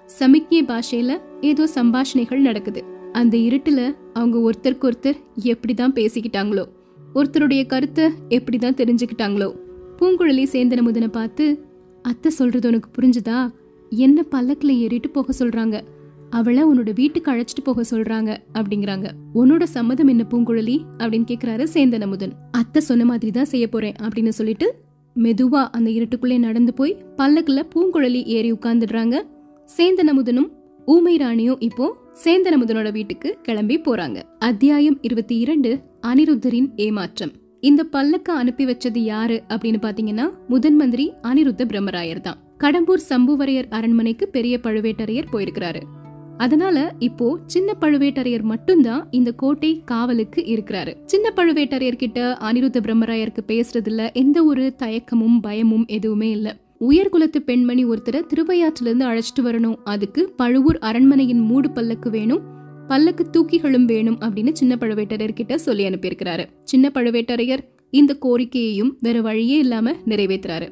சமிக்ஞை 0.05 0.61
பாஷையில 0.65 1.13
ஏதோ 1.41 1.63
சம்பாஷணைகள் 1.75 2.45
நடக்குது. 2.47 2.81
அந்த 3.11 3.35
இருட்டுல 3.37 3.81
அவங்க 4.13 4.37
ஒருத்தருக்கு 4.47 4.87
ஒருத்தர் 4.89 5.19
எப்படிதான் 5.43 5.95
பேசிக்கிட்டாங்களோ 5.99 6.65
ஒருத்தருடைய 7.15 7.65
கருத்தை 7.65 8.05
எப்படிதான் 8.29 8.79
தெரிஞ்சுக்கிட்டாங்களோ. 8.81 9.49
பூங்குழலி 9.97 10.45
சேந்தன 10.53 10.81
முதனை 10.87 11.07
பார்த்து 11.07 11.45
அத்தை 12.01 12.31
சொல்றது 12.31 12.67
உனக்கு 12.67 12.89
புரிஞ்சுதா? 12.97 13.37
என்ன 13.91 14.23
பல்லக்கில் 14.23 14.79
ஏறிட்டு 14.79 15.09
போக 15.09 15.33
சொல்றாங்க? 15.39 15.77
அவளை 16.29 16.63
உன்னோட 16.63 16.93
வீட்டுக்கு 16.93 17.31
அழைச்சிட்டு 17.31 17.63
போக 17.63 17.83
சொல்றாங்க 17.91 18.37
அப்படிங்கிறாங்க. 18.53 19.07
உன்னோட 19.33 19.63
சம்மதம் 19.63 20.07
என்ன 20.07 20.25
பூங்குழலி? 20.29 20.81
அப்படின்னு 20.97 21.25
கேக்குறாரு 21.31 21.67
சேந்தன் 21.73 22.01
அமுதன் 22.01 22.33
அத்தை 22.51 22.81
சொன்ன 22.81 23.05
மாதிரி 23.05 23.31
தான் 23.31 23.45
செய்ய 23.45 23.67
போறேன் 23.67 23.95
அப்படின்னு 24.01 24.29
சொல்லிட்டு 24.29 24.85
மெதுவா 25.15 25.67
அந்த 25.71 25.89
இருட்டுக்குள்ளே 25.89 26.39
நடந்து 26.39 26.73
போய் 26.73 26.97
பல்லக்குல 27.17 27.63
பூங்குழலி 27.75 28.23
ஏறி 28.23 28.51
உட்கார்ந்துடுறாங்க. 28.51 29.25
சேந்தன் 29.77 30.09
அமுதனும் 30.09 30.49
ஊமை 30.85 31.17
ராணியும் 31.17 31.59
இப்போ 31.59 31.97
சேந்தனமுதனோட 32.23 32.91
வீட்டுக்கு 32.91 33.37
கிளம்பி 33.41 33.77
போறாங்க. 33.77 34.21
அத்தியாயம் 34.39 34.97
இருபத்தி 35.01 35.37
இரண்டு 35.37 35.81
அனிருத்தரின் 36.07 36.69
ஏமாற்றம். 36.75 37.31
இந்த 37.59 37.85
பல்லக்க 37.91 38.29
அனுப்பி 38.29 38.65
வச்சது 38.65 38.97
யாரு 38.97 39.43
அப்படின்னு 39.49 39.79
பாத்தீங்கன்னா 39.81 40.29
முதன் 40.47 40.75
மந்திரி 40.75 41.13
அனிருத்த 41.21 41.65
பிரம்மராயர் 41.65 42.21
தான். 42.21 42.37
கடம்பூர் 42.57 42.99
சம்புவரையர் 43.09 43.67
அரண்மனைக்கு 43.69 44.27
பெரிய 44.27 44.59
பழுவேட்டரையர் 44.63 45.31
போயிருக்கிறாரு. 45.31 45.81
அதனால 46.37 46.93
இப்போ 46.99 47.39
சின்ன 47.45 47.75
பழுவேட்டரையர் 47.81 48.41
மட்டும்தான் 48.41 49.07
இந்த 49.11 49.31
கோட்டை 49.31 49.81
காவலுக்கு 49.85 50.41
இருக்கிறாரு. 50.41 50.93
சின்ன 51.05 51.33
பழுவேட்டரையர் 51.35 51.95
கிட்ட 51.95 52.37
அனிருத்த 52.41 52.79
பிரம்மராயருக்கு 52.81 53.41
பேசுறதுல 53.47 54.13
எந்த 54.13 54.43
ஒரு 54.43 54.75
தயக்கமும் 54.77 55.39
பயமும் 55.41 55.85
எதுவுமே 55.87 56.29
இல்ல. 56.29 56.57
உயர்குலத்து 56.79 57.37
பெண்மணி 57.45 57.85
ஒருத்தரை 57.85 58.21
திருவையாற்றுல 58.33 58.81
இருந்து 58.81 59.07
அழைச்சிட்டு 59.07 59.43
வரணும். 59.43 59.75
அதுக்கு 59.83 60.33
பழுவூர் 60.37 60.77
அரண்மனையின் 60.77 61.39
மூடு 61.39 61.71
பல்லக்கு 61.71 62.09
வேணும் 62.09 62.41
பல்லக்கு 62.87 63.25
தூக்கிகளும் 63.31 63.85
வேணும் 63.85 64.19
அப்படின்னு 64.19 64.51
சின்ன 64.51 64.77
பழுவேட்டரையர் 64.79 65.33
கிட்ட 65.33 65.57
சொல்லி 65.57 65.87
அனுப்பியிருக்கிறாரு. 65.87 66.45
சின்ன 66.63 66.91
பழுவேட்டரையர் 66.93 67.63
இந்த 67.89 68.17
கோரிக்கையையும் 68.21 68.95
வேற 68.99 69.21
வழியே 69.21 69.57
இல்லாம 69.57 69.91
நிறைவேற்றுறாரு 70.05 70.67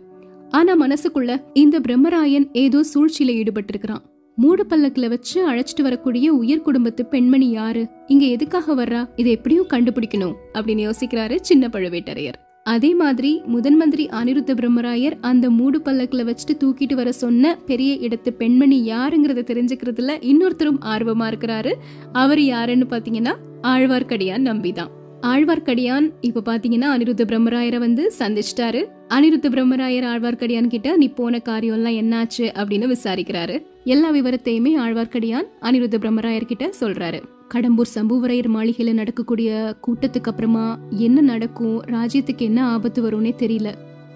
ஆனா 0.50 0.88
மனசுக்குள்ள 0.88 1.42
இந்த 1.54 1.80
பிரம்மராயன் 1.80 2.48
ஏதோ 2.54 2.84
சூழ்ச்சியில 2.94 3.32
ஈடுபட்டிருக்கிறான். 3.32 4.04
மூடு 4.38 4.66
பல்லக்குல 4.70 5.10
வச்சு 5.10 5.52
அழைச்சிட்டு 5.52 5.82
வரக்கூடிய 5.82 6.34
உயர் 6.34 6.62
குடும்பத்து 6.62 7.06
பெண்மணி 7.06 7.50
யாரு? 7.50 7.88
இங்க 8.08 8.26
எதுக்காக 8.26 8.76
வர்றா? 8.76 9.10
இதை 9.16 9.32
எப்படியும் 9.32 9.68
கண்டுபிடிக்கணும் 9.70 10.34
அப்படின்னு 10.54 10.90
யோசிக்கிறாரு 10.90 11.38
சின்ன 11.42 11.68
பழுவேட்டரையர். 11.68 12.34
அதே 12.64 12.96
மாதிரி 12.96 13.42
முதன் 13.46 13.76
மந்திரி 13.76 14.06
அனிருத்த 14.06 14.54
பிரம்மராயர் 14.54 15.14
அந்த 15.22 15.50
மூடு 15.50 15.82
பல்லக்குல 15.86 16.26
வச்சுட்டு 16.26 16.58
தூக்கிட்டு 16.64 16.94
வர 16.94 17.12
சொன்ன 17.12 17.60
பெரிய 17.66 17.96
இடத்து 17.96 18.30
பெண்மணி 18.30 18.90
யாருங்கிறத 18.90 19.42
தெரிஞ்சுக்கிறதுல 19.52 20.12
இன்னொருத்தரும் 20.22 20.78
ஆர்வமா 20.82 21.34
இருக்கிறாரு. 21.34 21.74
அவர் 22.12 22.42
யாருன்னு 22.42 22.86
பாத்தீங்கன்னா 22.90 23.36
ஆழ்வார்க்கடியான் 23.64 24.42
நம்பிதான். 24.42 24.90
ஆழ்வார்க்கடியான் 25.22 26.10
இப்ப 26.22 26.42
பாத்தீங்கன்னா 26.46 26.88
அனிருத்த 26.98 27.24
பிரம்மராயரை 27.26 27.78
வந்து 27.78 28.12
சந்திச்சிட்டாரு. 28.20 28.86
அனிருத்த 29.10 29.50
பிரம்மராயர் 29.50 30.08
ஆழ்வார்க்கடியான் 30.14 30.68
கிட்ட 30.68 30.98
நீ 30.98 31.08
போன 31.08 31.40
காரியம் 31.40 31.86
எல்லாம் 31.86 31.94
என்னாச்சு? 31.94 32.42
அப்படின்னு 32.42 32.96
விசாரிக்கிறாரு. 32.96 33.74
எல்லா 33.86 34.14
விவரத்தையுமே 34.14 34.72
ஆழ்வார்க்கடியான் 34.78 35.48
அனிருத்த 35.62 35.98
பிரம்மராயர் 35.98 36.46
கிட்ட 36.46 36.74
சொல்றாரு. 36.80 37.24
கடம்பூர் 37.54 37.92
சம்புவரையர் 37.96 38.50
மாளிகையில 38.54 38.94
நடக்கக்கூடிய 38.94 39.76
கூட்டத்துக்கு 39.88 40.24
அப்புறமா 40.24 40.80
என்ன 40.90 41.22
நடக்கும் 41.22 41.84
ராஜ்யத்துக்கு 41.84 42.38
என்ன 42.38 42.66
ஆபத்து 42.66 43.04
வரும்னே 43.04 43.34
தெரியல. 43.40 43.74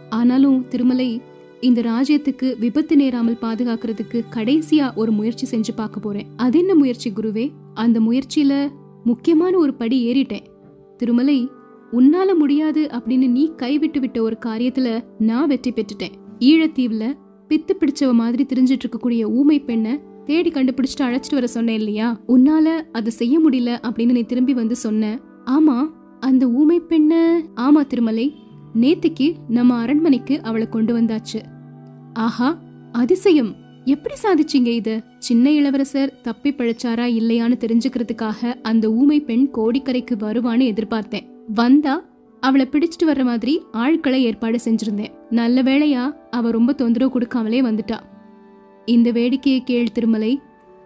ஆனாலும் 0.10 0.68
திருமலை 0.68 1.22
இந்த 1.62 1.82
ராஜ்யத்துக்கு 1.82 2.60
விபத்து 2.60 2.96
நேராமல் 2.96 3.38
பாதுகாக்கிறதுக்கு 3.42 4.24
கடைசியா 4.36 4.96
ஒரு 4.96 5.12
முயற்சி 5.12 5.58
செஞ்சு 5.58 5.76
பார்க்க 5.76 6.00
போறேன். 6.00 6.26
அது 6.36 6.60
என்ன 6.60 6.76
முயற்சி 6.76 7.12
குருவே? 7.12 7.52
அந்த 7.74 8.00
முயற்சியில 8.00 8.70
முக்கியமான 9.04 9.58
ஒரு 9.58 9.74
படி 9.74 9.98
ஏறிட்டேன். 10.14 10.46
திருமலை 10.98 11.50
உன்னால 11.92 12.36
முடியாது 12.38 12.90
அப்படின்னு 12.92 13.30
நீ 13.30 13.52
கைவிட்டு 13.56 14.00
விட்ட 14.00 14.22
ஒரு 14.22 14.38
காரியத்துல 14.46 15.04
நான் 15.20 15.48
வெற்றி 15.48 15.72
பெற்றுட்டேன். 15.72 16.16
ஈழத்தீவுல 16.40 17.14
பித்து 17.50 17.76
பிடிச்சவ 17.80 18.14
மாதிரி 18.14 18.46
தெரிஞ்சிட்டு 18.46 18.80
இருக்கக்கூடிய 18.84 19.24
ஊமை 19.24 19.60
பெண்ணை 19.60 20.00
தேடி 20.26 20.50
கண்டுபிடிச்சிட்டு 20.50 21.02
அழைச்சிட்டு 21.02 21.34
வர 21.34 21.48
சொன்னேன் 21.48 21.76
இல்லையா? 21.76 22.20
உன்னால 22.28 22.82
அதை 22.92 23.12
செய்ய 23.12 23.40
முடியல 23.40 23.78
அப்படின்னு 23.84 24.12
நீ 24.12 24.22
திரும்பி 24.22 24.54
வந்து 24.54 24.76
சொன்ன. 24.76 25.20
ஆமா 25.46 25.90
அந்த 26.20 26.48
ஊமை 26.48 26.80
பெண்ண 26.80 27.42
ஆமா 27.56 27.88
திருமலை 27.88 28.34
நேத்துக்கு 28.76 29.36
நம்ம 29.50 29.76
அரண்மனைக்கு 29.76 30.44
அவளை 30.44 30.70
கொண்டு 30.70 31.02
வந்தாச்சு. 31.02 31.42
ஆஹா 32.14 32.62
அதிசயம். 32.92 33.56
எப்படி 33.86 34.16
சாதிச்சீங்க 34.24 34.66
இத? 34.66 35.04
சின்ன 35.20 35.52
இளவரசர் 35.52 36.22
தப்பி 36.22 36.52
பிழைச்சாரா 36.52 37.06
இல்லையான்னு 37.20 37.58
தெரிஞ்சுக்கிறதுக்காக 37.60 38.62
அந்த 38.62 38.92
ஊமை 38.92 39.20
பெண் 39.20 39.50
கோடிக்கரைக்கு 39.54 40.16
வருவான்னு 40.20 40.66
எதிர்பார்த்தேன். 40.72 41.28
வந்தா 41.54 42.06
அவளை 42.40 42.68
பிடிச்சிட்டு 42.72 43.08
வர்ற 43.08 43.24
மாதிரி 43.24 43.62
ஆட்களை 43.72 44.24
ஏற்பாடு 44.24 44.60
செஞ்சிருந்தேன். 44.66 45.18
நல்ல 45.30 45.64
வேளையா 45.64 46.16
அவ 46.30 46.52
ரொம்ப 46.52 46.74
தொந்தரவு 46.74 47.20
கொடுக்காமலே 47.20 47.62
வந்துட்டா. 47.62 48.00
இந்த 48.86 49.12
வேடிக்கையை 49.12 49.60
கேள் 49.64 49.92
திருமலை. 49.92 50.42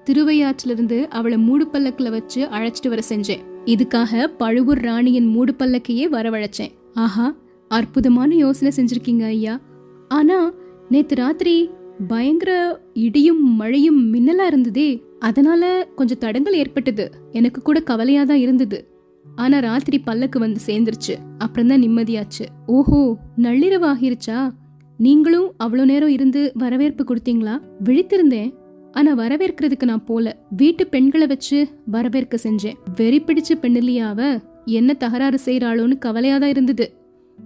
திருவையாற்றிலிருந்து 0.05 1.07
அவளை 1.07 1.37
மூடு 1.37 1.67
பல்லக்குல 1.71 2.09
வச்சு 2.09 2.45
அழைச்சிட்டு 2.45 2.87
வர 2.87 3.01
செஞ்சேன். 3.09 3.39
இதுக்காக 3.65 4.25
பழுவூர் 4.25 4.77
ராணியின் 4.77 5.25
மூடு 5.25 5.55
பல்லக்கையே 5.59 6.07
வரவழைச்சேன். 6.11 6.71
ஆஹா 6.93 7.35
அற்புதமான 7.67 8.35
யோசனை 8.35 8.77
செஞ்சிருக்கீங்க 8.77 9.25
ஐயா. 9.25 9.59
ஆனா 10.07 10.51
நேத்து 10.89 11.15
ராத்திரி 11.15 11.69
பயங்கர 12.07 12.79
இடியும் 12.93 13.55
மழையும் 13.55 14.13
மின்னலா 14.13 14.45
இருந்ததே. 14.45 15.03
அதனால 15.19 15.87
கொஞ்சம் 15.95 16.17
தடங்கள் 16.17 16.53
ஏற்பட்டது. 16.53 17.11
எனக்கு 17.31 17.61
கூட 17.61 17.79
கவலையா 17.79 18.23
தான் 18.23 18.37
இருந்தது. 18.37 18.92
ஆனா 19.35 19.59
ராத்திரி 19.59 19.99
பல்லக்கு 19.99 20.39
வந்து 20.39 20.59
சேர்ந்துருச்சு. 20.65 21.15
அப்புறம் 21.37 21.67
தான் 21.67 21.81
நிம்மதியாச்சு. 21.81 22.45
ஓஹோ 22.65 23.17
நள்ளிரவு 23.37 23.87
ஆகிருச்சா? 23.93 24.53
நீங்களும் 24.97 25.53
அவ்வளோ 25.63 25.85
நேரம் 25.85 26.09
இருந்து 26.09 26.51
வரவேற்பு 26.53 27.03
கொடுத்தீங்களா? 27.03 27.61
விழித்திருந்தேன். 27.83 28.53
ஆனா 28.91 29.15
வரவேற்கிறதுக்கு 29.15 29.83
நான் 29.83 30.05
போல. 30.05 30.37
வீட்டு 30.49 30.87
பெண்களை 30.87 31.27
வச்சு 31.27 31.67
வரவேற்க 31.85 32.37
செஞ்சேன். 32.43 32.73
வெறி 32.95 33.19
பிடிச்ச 33.19 33.53
பெண்ணிலியாவ 33.61 34.41
என்ன 34.65 34.93
தகராறு 34.93 35.39
செய்யறாளோன்னு 35.45 35.97
கவலையா 35.97 36.37
தான் 36.37 36.49
இருந்தது. 36.49 36.93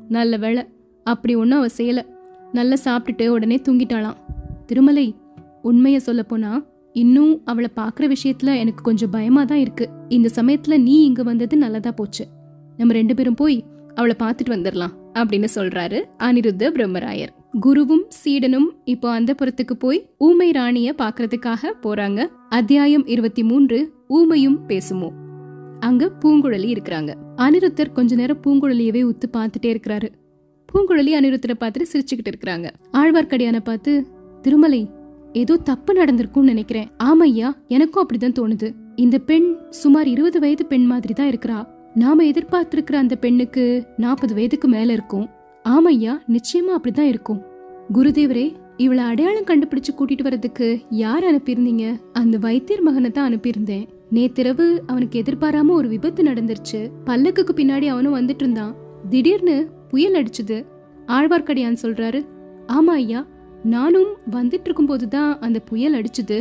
நல்ல 0.07 0.37
வேலை 0.37 0.63
அப்படி 1.03 1.35
ஒன்றும் 1.35 1.59
அவ 1.59 1.67
செய்யல. 1.77 2.01
நல்லா 2.51 2.75
சாப்பிட்டுட்டு 2.85 3.27
உடனே 3.27 3.61
தூங்கிட்டாளாம். 3.69 4.17
திருமலை 4.65 5.15
உண்மைய 5.63 5.97
சொல்ல 5.97 6.23
போனா 6.23 6.65
இன்னும் 6.97 7.33
அவளை 7.45 7.69
பாக்குற 7.75 8.05
விஷயத்துல 8.13 8.51
எனக்கு 8.57 8.81
கொஞ்சம் 8.83 9.09
பயமா 9.09 9.43
தான் 9.43 9.57
இருக்கு. 9.57 9.85
இந்த 10.09 10.29
சமயத்துல 10.35 10.75
நீ 10.81 10.95
இங்க 11.03 11.23
வந்தது 11.23 11.57
நல்லதா 11.57 11.91
போச்சு. 11.91 12.25
நம்ம 12.77 12.93
ரெண்டு 12.93 13.13
பேரும் 13.15 13.33
போய் 13.33 13.57
அவளை 13.95 14.15
பார்த்துட்டு 14.19 14.53
வந்துடலாம் 14.55 14.93
அப்படின்னு 15.13 15.47
சொல்றாரு 15.55 15.99
அனிருத்த 16.23 16.69
பிரம்மராயர். 16.75 17.33
குருவும் 17.65 18.03
சீடனும் 18.07 18.67
இப்போ 18.83 19.07
அந்த 19.09 19.35
புறத்துக்கு 19.39 19.73
போய் 19.73 19.99
ஊமை 20.17 20.51
ராணிய 20.51 20.95
பாக்குறதுக்காக 20.97 21.71
போறாங்க. 21.83 22.19
அத்தியாயம் 22.49 23.05
இருபத்தி 23.05 23.43
மூன்று 23.43 23.93
ஊமையும் 24.09 24.59
பேசுமோ. 24.67 25.09
அங்க 25.79 26.11
பூங்குழலி 26.21 26.69
இருக்கிறாங்க. 26.75 27.13
அனிருத்தர் 27.37 27.91
கொஞ்ச 27.91 28.15
நேரம் 28.15 28.41
பூங்குழலியவே 28.43 29.03
உத்து 29.11 29.27
பார்த்துட்டே 29.37 29.71
இருக்கிறாரு. 29.75 30.09
பூங்குழலி 30.71 31.11
அனிருத்தரை 31.19 31.55
பார்த்துட்டு 31.59 31.89
சிரிச்சுக்கிட்டு 31.93 32.31
இருக்கிறாங்க. 32.33 32.69
ஆழ்வார்க்கடியான 32.93 33.59
பார்த்து 33.59 33.93
திருமலை 34.41 34.81
ஏதோ 35.33 35.57
தப்பு 35.57 35.93
நடந்திருக்கும்னு 35.93 36.41
நினைக்கிறேன். 36.41 36.89
ஆமையா 37.03 37.51
எனக்கும் 37.67 38.07
அப்படிதான் 38.07 38.33
தோணுது. 38.39 38.73
இந்த 38.95 39.17
பெண் 39.17 39.57
சுமார் 39.69 40.07
இருபது 40.07 40.39
வயது 40.39 40.65
பெண் 40.65 40.85
மாதிரி 40.85 41.13
தான் 41.13 41.29
இருக்கிறா. 41.29 41.67
நாம 41.93 42.23
எதிர்பார்த்திருக்கிற 42.23 42.93
அந்த 42.93 43.15
பெண்ணுக்கு 43.15 43.87
நாற்பது 43.97 44.33
வயதுக்கு 44.33 44.67
மேல 44.67 44.93
இருக்கும். 44.93 45.29
ஆமையா 45.69 46.17
நிச்சயமா 46.27 46.77
அப்படிதான் 46.77 47.07
இருக்கும். 47.07 47.41
குருதேவரே 47.93 48.53
இவளை 48.77 49.03
அடையாளம் 49.03 49.43
கண்டுபிடிச்சு 49.43 49.93
கூட்டிட்டு 49.97 50.27
வரதுக்கு 50.27 50.81
யார் 50.89 51.23
அனுப்பியிருந்தீங்க? 51.23 51.95
அந்த 52.13 52.37
வைத்தியர் 52.37 52.81
மகனை 52.81 53.09
தான் 53.09 53.33
அனுப்பியிருந்தேன். 53.33 53.87
நேத்திரவு 54.09 54.81
அவனுக்கு 54.85 55.21
எதிர்பாராம 55.21 55.67
ஒரு 55.67 55.87
விபத்து 55.87 56.23
நடந்துருச்சு. 56.23 56.89
பல்லக்குக்கு 57.05 57.53
பின்னாடி 57.55 57.87
அவனும் 57.87 58.15
வந்துட்டு 58.15 58.39
இருந்தான். 58.39 58.75
திடீர்னு 59.09 59.67
புயல் 59.89 60.23
அடிச்சுது. 60.23 60.65
ஆழ்வார்க்கடியான் 61.07 61.77
சொல்றாரு 61.81 62.25
ஆமா 62.67 62.93
ஐயா 62.93 63.25
நானும் 63.73 64.11
வந்துட்டு 64.31 64.65
இருக்கும்போது 64.65 65.07
தான் 65.07 65.39
அந்த 65.39 65.59
புயல் 65.59 65.95
அடிச்சுது. 65.99 66.37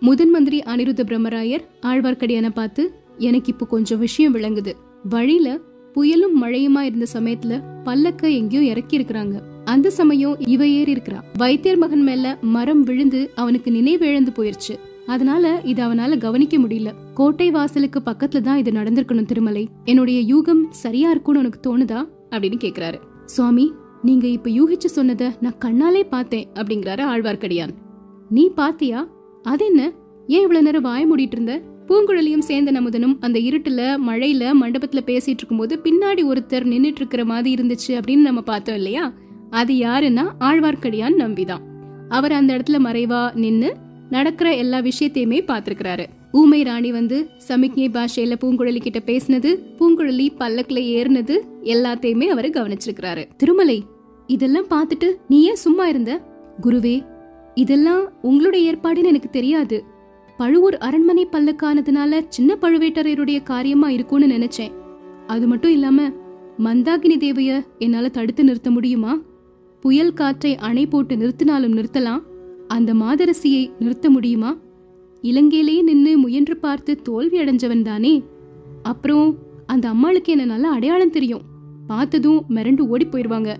முதன் 0.00 0.30
மந்திரி 0.30 0.58
அனிருத்த 0.58 1.02
பிரம்மராயர் 1.04 1.64
ஆழ்வார்க்கடியான 1.82 2.48
பார்த்து 2.50 2.82
எனக்கு 3.18 3.52
இப்போ 3.52 3.66
கொஞ்சம் 3.66 3.98
விஷயம் 3.98 4.34
விளங்குது. 4.34 4.72
வழியில 5.08 5.48
புயலும் 5.94 6.36
மழையுமா 6.42 6.80
இருந்த 6.80 7.06
சமயத்துல 7.12 7.54
பல்லக்க 7.84 8.32
எங்கேயோ 8.32 8.62
இறக்கி 8.70 8.98
இருக்கிறாங்க 8.98 9.36
அந்த 9.64 9.90
சமயம் 9.90 10.36
இவ 10.46 10.68
ஏறி 10.68 10.92
இருக்கிறா 10.92 11.18
வைத்தியர் 11.38 11.78
மகன் 11.78 12.02
மேல 12.02 12.38
மரம் 12.40 12.82
விழுந்து 12.82 13.30
அவனுக்கு 13.34 13.70
நினைவு 13.70 14.06
இழந்து 14.06 14.32
போயிருச்சு. 14.36 14.74
அதனால 15.06 15.60
இது 15.64 15.80
அவனால 15.86 16.18
கவனிக்க 16.18 16.58
முடியல. 16.58 16.90
கோட்டை 17.14 17.50
வாசலுக்கு 17.50 18.00
பக்கத்துல 18.06 18.40
தான் 18.40 18.58
இது 18.58 18.70
நடந்திருக்கணும் 18.70 19.26
திருமலை. 19.26 19.68
என்னுடைய 19.84 20.36
யூகம் 20.36 20.62
சரியா 20.70 21.10
இருக்கும்னு 21.10 21.40
உனக்கு 21.40 21.60
தோணுதா? 21.66 22.00
அப்படின்னு 22.30 22.58
கேக்குறாரு. 22.64 22.98
சுவாமி 23.24 23.72
நீங்க 24.02 24.26
இப்ப 24.26 24.50
யூகிச்சு 24.50 24.98
சொன்னத 24.98 25.34
நான் 25.40 25.58
கண்ணாலே 25.64 26.02
பார்த்தேன் 26.08 26.48
அப்படிங்கிறாரு 26.54 27.02
ஆழ்வார்க்கடியான். 27.04 27.70
நீ 28.30 28.50
பாத்தியா? 28.54 29.08
அது 29.42 29.66
என்ன? 29.66 29.92
ஏன் 30.26 30.40
இவ்வளவு 30.40 30.64
நேரம் 30.64 30.84
வாய 30.84 31.16
மூடிட்டு 31.16 31.32
இருந்த? 31.32 31.62
பூங்குழலியும் 31.88 32.38
சேர்ந்த 32.38 32.72
நமுதனும் 32.72 33.16
அந்த 33.20 33.38
இருட்டுல 33.38 33.96
மழையில 34.08 34.52
மண்டபத்துல 34.62 34.98
பேசிட்டு 35.06 35.28
இருக்கும்போது 35.28 35.80
பின்னாடி 35.84 36.26
ஒருத்தர் 36.26 36.68
நின்னுட்டு 36.68 36.96
இருக்கிற 36.96 37.24
மாதிரி 37.24 37.62
இருந்துச்சு 37.62 37.88
அப்படின்னு 37.88 38.16
நம்ம 38.16 38.40
பார்த்தோம் 38.40 38.76
இல்லையா? 38.76 39.12
அது 39.50 39.74
யாருன்னா 39.74 40.28
ஆழ்வார்க்கடியான் 40.40 41.14
நம்பிதான். 41.18 41.60
அவர் 42.08 42.32
அந்த 42.32 42.56
இடத்துல 42.56 42.78
மறைவா 42.78 43.34
நின்னு 43.34 43.74
நடக்கிற 44.10 44.54
எல்லா 44.54 44.78
விஷயத்தையுமே 44.78 45.40
பார்த்திருக்கிறாரு. 45.44 46.04
ஊமை 46.32 46.62
ராணி 46.62 46.92
வந்து 46.92 47.28
சமிக்ஞை 47.38 47.88
பாஷையில 47.88 48.34
பூங்குழலி 48.40 48.80
கிட்ட 48.80 48.98
பேசினது 49.06 49.50
பூங்குழலி 49.78 50.28
பல்லக்குல 50.38 50.80
ஏறினது 50.96 51.38
எல்லாத்தையுமே 51.62 52.24
அவர் 52.24 52.50
கவனிச்சிருக்கிறாரு. 52.50 53.24
திருமலை 53.36 53.84
இதெல்லாம் 54.26 54.66
பார்த்துட்டு 54.66 55.12
நீ 55.28 55.42
ஏன் 55.42 55.54
சும்மா 55.54 55.86
இருந்த? 55.86 56.20
குருவே 56.62 57.06
இதெல்லாம் 57.54 58.12
உங்களுடைய 58.22 58.72
ஏற்பாடுன்னு 58.72 59.04
எனக்கு 59.04 59.30
தெரியாது. 59.30 59.84
பழுவூர் 60.36 60.78
அரண்மனை 60.78 61.28
பல்லக்கானதுனால 61.32 62.24
சின்ன 62.28 62.56
பழுவேட்டரையருடைய 62.60 63.42
காரியமா 63.42 63.90
இருக்கும்னு 63.90 64.26
நினைச்சேன். 64.26 64.72
அது 65.26 65.46
மட்டும் 65.46 65.70
இல்லாம 65.70 66.08
மந்தாகினி 66.64 67.16
தேவைய 67.16 67.66
என்னால 67.78 68.08
தடுத்து 68.08 68.44
நிறுத்த 68.44 68.70
முடியுமா? 68.70 69.18
புயல் 69.80 70.12
காற்றை 70.12 70.56
அணை 70.56 70.86
போட்டு 70.86 71.16
நிறுத்தினாலும் 71.16 71.76
நிறுத்தலாம். 71.78 72.22
அந்த 72.68 72.94
மாதரசியை 72.94 73.70
நிறுத்த 73.78 74.10
முடியுமா? 74.10 74.56
இலங்கையிலேயே 75.22 75.82
நின்று 75.82 76.18
முயன்று 76.18 76.56
பார்த்து 76.56 77.02
தோல்வி 77.02 77.38
அடைஞ்சவன் 77.38 77.82
தானே. 77.82 78.22
அப்புறம் 78.82 79.36
அந்த 79.66 79.88
அம்மாளுக்கு 79.88 80.32
என்ன 80.32 80.44
நல்லா 80.44 80.70
அடையாளம் 80.70 81.10
தெரியும். 81.10 81.40
பார்த்ததும் 81.86 82.44
மிரண்டு 82.48 82.80
ஓடி 82.80 83.06
போயிடுவாங்க. 83.06 83.56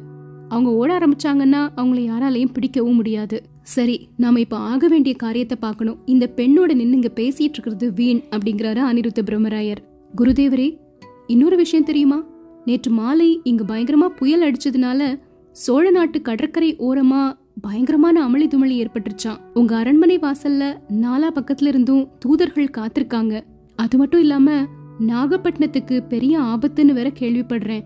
அவங்க 0.49 0.71
ஓட 0.71 0.99
ஆரம்பிச்சாங்கன்னா 0.99 1.69
அவங்கள 1.77 2.01
யாராலையும் 2.01 2.53
பிடிக்கவும் 2.53 2.95
முடியாது. 2.95 3.43
சரி 3.63 4.09
நாம 4.17 4.41
இப்ப 4.41 4.57
ஆக 4.57 4.89
வேண்டிய 4.89 5.15
காரியத்தை 5.15 5.57
பார்க்கணும். 5.61 5.99
இந்த 6.05 6.33
பெண்ணோட 6.37 6.71
நின்னுங்க 6.71 7.09
பேசிட்டு 7.15 7.51
இருக்கிறது 7.51 7.93
வீண் 7.93 8.21
அப்படிங்கிறாரு 8.31 8.81
அனிருத்த 8.91 9.23
பிரம்மராயர். 9.23 9.77
குருதேவரே 10.17 10.77
இன்னொரு 11.27 11.57
விஷயம் 11.57 11.85
தெரியுமா? 11.85 12.25
நேற்று 12.65 12.91
மாலை 12.91 13.41
இங்கு 13.43 13.65
பயங்கரமா 13.65 14.09
புயல் 14.09 14.53
அடிச்சதுனால 14.53 15.21
சோழ 15.53 15.91
நாட்டு 15.91 16.23
கடற்கரை 16.23 16.77
ஓரமா 16.77 17.39
பயங்கரமான 17.61 18.29
அமளி 18.29 18.47
துமளி 18.47 18.75
ஏற்பட்டுருச்சான் 18.83 19.39
உங்க 19.55 19.77
அரண்மனை 19.77 20.19
வாசல்ல 20.19 20.77
நாலா 20.89 21.29
பக்கத்துல 21.35 21.67
இருந்தும் 21.67 22.09
தூதர்கள் 22.19 22.75
காத்திருக்காங்க. 22.79 23.41
அது 23.77 23.99
மட்டும் 23.99 24.21
இல்லாம 24.21 24.67
நாகப்பட்டினத்துக்கு 25.07 26.07
பெரிய 26.09 26.39
ஆபத்துன்னு 26.39 26.93
வேற 26.93 27.13
கேள்விப்படுறேன். 27.19 27.83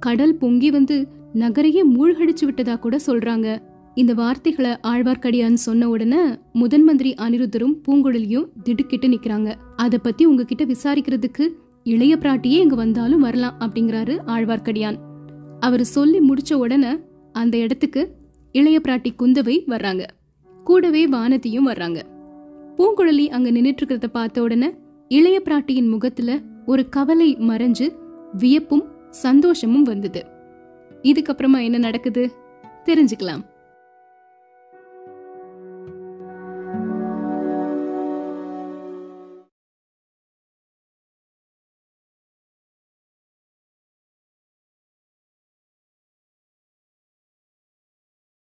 கடல் 0.00 0.34
பொங்கி 0.34 0.70
வந்து 0.70 1.08
நகரையே 1.34 1.82
மூழ்கடிச்சு 1.94 2.44
விட்டதா 2.44 2.76
கூட 2.76 2.98
சொல்றாங்க. 3.06 3.58
இந்த 3.94 4.14
வார்த்தைகளை 4.14 4.70
ஆழ்வார்க்கடியான் 4.70 5.52
சொன்ன 5.52 5.88
உடனே 5.88 6.38
முதன் 6.52 6.84
மந்திரி 6.84 7.14
அனிருத்தரும் 7.14 7.76
பூங்குழலியும் 7.88 8.48
திடுக்கிட்டு 8.62 9.08
நிக்கிறாங்க. 9.08 9.54
அத 9.76 9.98
பத்தி 9.98 10.24
உங்ககிட்ட 10.24 10.64
விசாரிக்கிறதுக்கு 10.64 11.48
இளைய 11.84 12.16
பிராட்டியே 12.16 12.58
இங்க 12.64 12.74
வந்தாலும் 12.74 13.20
வரலாம் 13.20 13.54
அப்படிங்கிறாரு 13.60 14.18
ஆழ்வார்க்கடியான். 14.26 14.96
அவர் 15.60 15.84
சொல்லி 15.84 16.18
முடிச்ச 16.18 16.54
உடனே 16.54 16.96
அந்த 17.32 17.56
இடத்துக்கு 17.56 18.20
இளைய 18.52 18.80
பிராட்டி 18.88 19.10
குந்தவை 19.18 19.62
வர்றாங்க. 19.66 20.06
கூடவே 20.64 21.08
வானதியும் 21.08 21.66
வர்றாங்க. 21.66 22.02
பூங்குழலி 22.76 23.28
அங்க 23.28 23.50
நின்னுட்டு 23.50 23.76
இருக்கிறத 23.84 24.06
பார்த்த 24.06 24.42
உடனே 24.42 24.74
இளைய 25.08 25.42
பிராட்டியின் 25.44 25.88
முகத்துல 25.88 26.40
ஒரு 26.66 26.88
கவலை 26.88 27.36
மறைஞ்சு 27.36 27.96
வியப்பும் 28.32 28.84
சந்தோஷமும் 29.10 29.82
வந்தது. 29.82 30.26
இதுக்கப்புறமா 31.02 31.62
என்ன 31.62 31.78
நடக்குது? 31.78 32.32
தெரிஞ்சுக்கலாம். 32.84 33.40